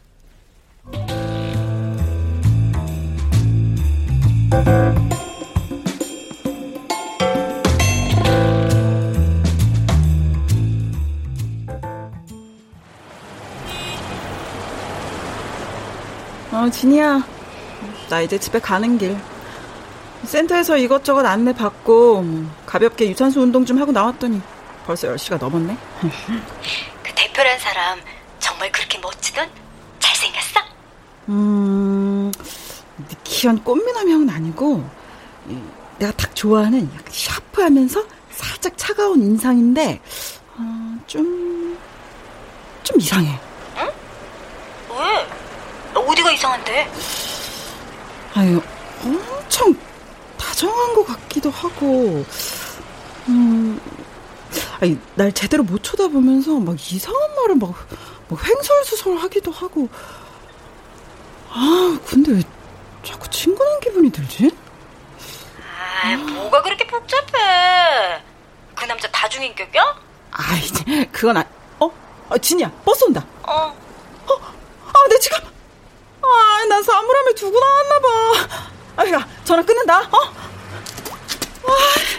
[16.53, 17.23] 어, 진이야.
[18.09, 19.17] 나 이제 집에 가는 길.
[20.25, 24.41] 센터에서 이것저것 안내 받고 뭐 가볍게 유산소 운동 좀 하고 나왔더니
[24.87, 25.77] 벌써 10시가 넘었네.
[26.01, 27.99] 그 대표란 사람
[29.29, 29.51] 지던?
[29.99, 30.61] 잘생겼어?
[31.29, 32.33] 음,
[32.97, 34.89] 느끼한 꽃미남형은 아니고
[35.99, 40.01] 내가 딱 좋아하는 샤프하면서 살짝 차가운 인상인데
[40.57, 41.77] 어, 좀...
[42.83, 43.39] 좀 이상해.
[43.77, 43.91] 응?
[44.97, 46.01] 왜?
[46.01, 46.91] 어디가 이상한데?
[48.35, 48.63] 아유,
[49.05, 49.75] 엄청
[50.39, 52.25] 다정한 것 같기도 하고,
[53.29, 53.79] 음,
[54.81, 57.75] 아니, 날 제대로 못 쳐다보면서 막 이상한 말을 막,
[58.29, 59.89] 뭐 횡설수설하기도 하고
[61.51, 62.43] 아 근데 왜
[63.03, 64.51] 자꾸 친구는 기분이 들지?
[66.03, 68.23] 아 뭐가 그렇게 복잡해
[68.75, 69.83] 그 남자 다중인격이야?
[70.31, 71.45] 아 이제 그건 아
[71.81, 71.91] 어?
[72.29, 73.75] 어 진이야 버스 온다 어
[74.27, 74.35] 어?
[75.05, 75.43] 아내 지갑
[76.23, 78.09] 아난 사물함에 두고 나왔나봐
[78.97, 80.19] 아야 전화 끊는다 어?
[81.67, 82.18] 아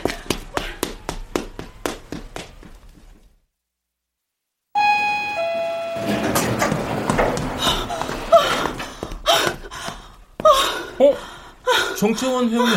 [12.04, 12.76] 정채원 회원님.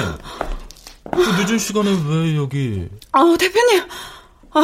[1.12, 2.88] 그 늦은 시간에 왜 여기?
[3.12, 3.84] 아우, 대표님.
[4.50, 4.62] 아,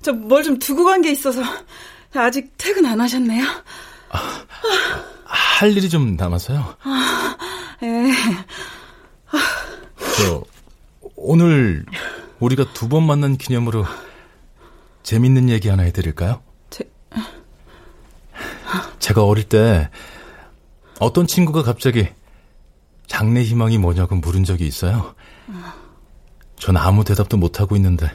[0.00, 1.42] 저 뭘 좀 두고 간 게 있어서
[2.14, 3.44] 아직 퇴근 안 하셨네요.
[4.10, 4.44] 아,
[5.24, 6.76] 할 일이 좀 남아서요.
[6.84, 7.36] 아,
[7.82, 8.12] 예.
[10.16, 10.42] 저,
[11.14, 11.84] 오늘
[12.40, 13.84] 우리가 두 번 만난 기념으로
[15.02, 16.42] 재밌는 얘기 하나 해드릴까요?
[16.70, 16.88] 제...
[19.00, 19.90] 제가 어릴 때
[20.98, 22.08] 어떤 친구가 갑자기
[23.06, 25.14] 장래 희망이 뭐냐고 물은 적이 있어요.
[26.58, 28.10] 전 아무 대답도 못하고 있는데,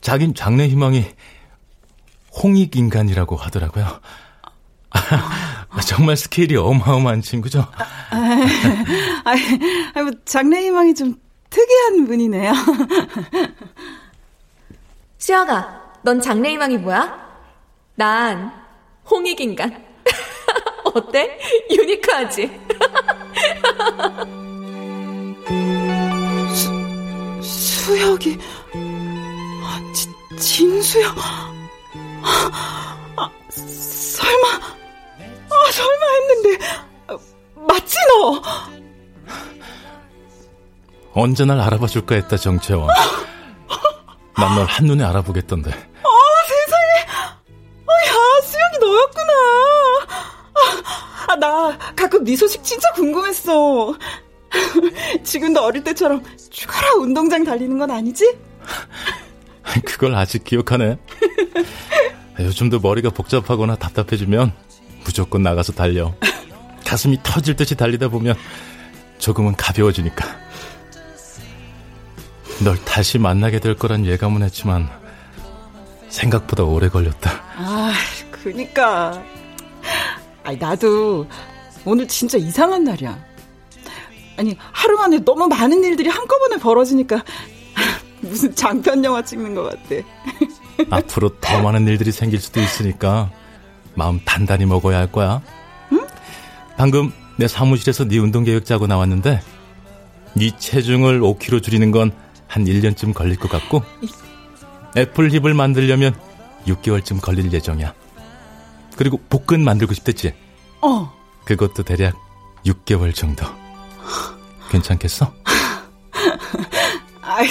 [0.00, 1.06] 자긴 장래 희망이
[2.42, 4.00] 홍익인간이라고 하더라고요.
[4.90, 7.66] 아, 정말 스케일이 어마어마한 친구죠.
[8.10, 11.14] 아, 뭐 장래 희망이 좀
[11.50, 12.52] 특이한 분이네요.
[15.18, 17.22] 수혁아, 넌 장래 희망이 뭐야?
[17.94, 18.52] 난
[19.10, 19.84] 홍익인간.
[20.84, 21.38] 어때?
[21.70, 22.60] 유니크하지?
[26.54, 26.70] 수,
[27.42, 28.38] 수혁이
[29.64, 30.08] 아, 지,
[30.38, 31.14] 진수혁.
[31.18, 31.52] 아,
[33.50, 34.48] 설마
[35.50, 36.64] 아 설마 했는데
[37.08, 37.18] 아,
[37.68, 38.42] 맞지 너?
[41.14, 42.88] 언제 날 알아봐 줄까 했다 정채원.
[44.34, 45.91] 난 널 한눈에 알아보겠던데
[52.22, 53.96] 네 소식 진짜 궁금했어.
[55.24, 58.36] 지금도 어릴 때처럼 죽어라 운동장 달리는 건 아니지?
[59.84, 60.98] 그걸 아직 기억하네.
[62.38, 64.52] 요즘도 머리가 복잡하거나 답답해지면
[65.04, 66.14] 무조건 나가서 달려.
[66.86, 68.36] 가슴이 터질 듯이 달리다 보면
[69.18, 70.26] 조금은 가벼워지니까.
[72.64, 74.88] 널 다시 만나게 될 거란 예감은 했지만
[76.08, 77.30] 생각보다 오래 걸렸다.
[77.56, 77.92] 아,
[78.30, 79.22] 그니까.
[80.44, 81.26] 아니, 나도
[81.84, 83.18] 오늘 진짜 이상한 날이야.
[84.36, 87.22] 아니, 하루 만에 너무 많은 일들이 한꺼번에 벌어지니까
[88.20, 90.02] 무슨 장편 영화 찍는 것 같아.
[90.90, 93.30] 앞으로 더 많은 일들이 생길 수도 있으니까
[93.94, 95.42] 마음 단단히 먹어야 할 거야.
[95.92, 96.06] 응?
[96.76, 99.40] 방금 내 사무실에서 네 운동 계획 짜고 나왔는데
[100.34, 102.12] 네 체중을 5kg 줄이는 건
[102.52, 103.82] 한 1년쯤 걸릴 것 같고
[104.94, 106.14] 애플 힙을 만들려면
[106.66, 107.94] 6개월쯤 걸릴 예정이야.
[108.94, 110.34] 그리고 복근 만들고 싶댔지?
[110.82, 111.10] 어.
[111.44, 112.16] 그것도 대략
[112.64, 113.44] 6개월 정도.
[114.70, 115.32] 괜찮겠어?
[117.20, 117.48] 아이,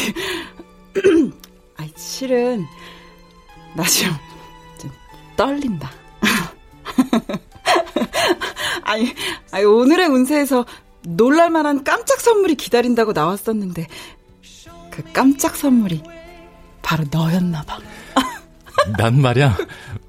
[1.77, 2.65] 아이, 실은,
[3.75, 4.13] 나 지금,
[4.79, 4.91] 좀
[5.35, 5.91] 떨린다.
[8.83, 9.13] 아니,
[9.51, 10.65] 아니, 오늘의 운세에서
[11.03, 13.87] 놀랄만한 깜짝 선물이 기다린다고 나왔었는데,
[14.91, 16.03] 그 깜짝 선물이
[16.81, 17.77] 바로 너였나봐.
[18.97, 19.57] 난 말이야,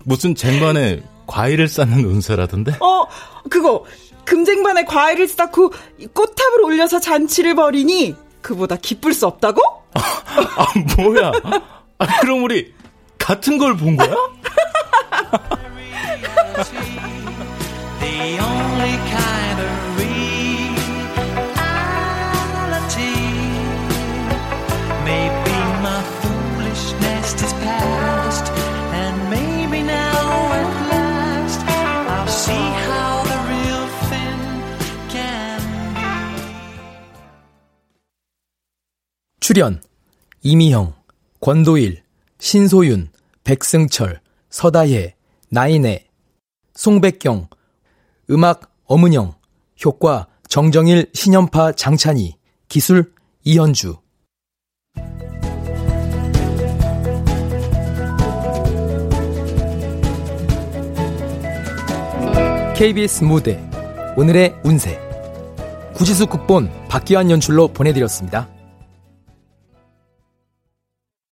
[0.04, 1.02] 무슨 쟁반에
[1.32, 2.76] 과일을 쌓는 운세라던데?
[2.80, 3.06] 어,
[3.48, 3.84] 그거
[4.26, 5.72] 금쟁반에 과일을 쌓고
[6.12, 9.62] 꽃탑을 올려서 잔치를 벌이니 그보다 기쁠 수 없다고?
[9.94, 10.66] 아,
[10.96, 11.32] 뭐야?
[11.98, 12.74] 아, 그럼 우리
[13.18, 14.14] 같은 걸 본 거야?
[39.42, 39.82] 출연
[40.42, 40.94] 이미형,
[41.40, 42.04] 권도일,
[42.38, 43.08] 신소윤,
[43.42, 44.20] 백승철,
[44.50, 45.16] 서다혜,
[45.48, 46.06] 나인애,
[46.74, 47.48] 송백경,
[48.30, 49.34] 음악 엄은영,
[49.84, 52.36] 효과 정정일, 신연파, 장찬희,
[52.68, 53.12] 기술
[53.42, 53.96] 이현주.
[62.76, 63.60] KBS 무대
[64.16, 65.00] 오늘의 운세
[65.94, 68.51] 구지수 극본 박기환 연출로 보내드렸습니다.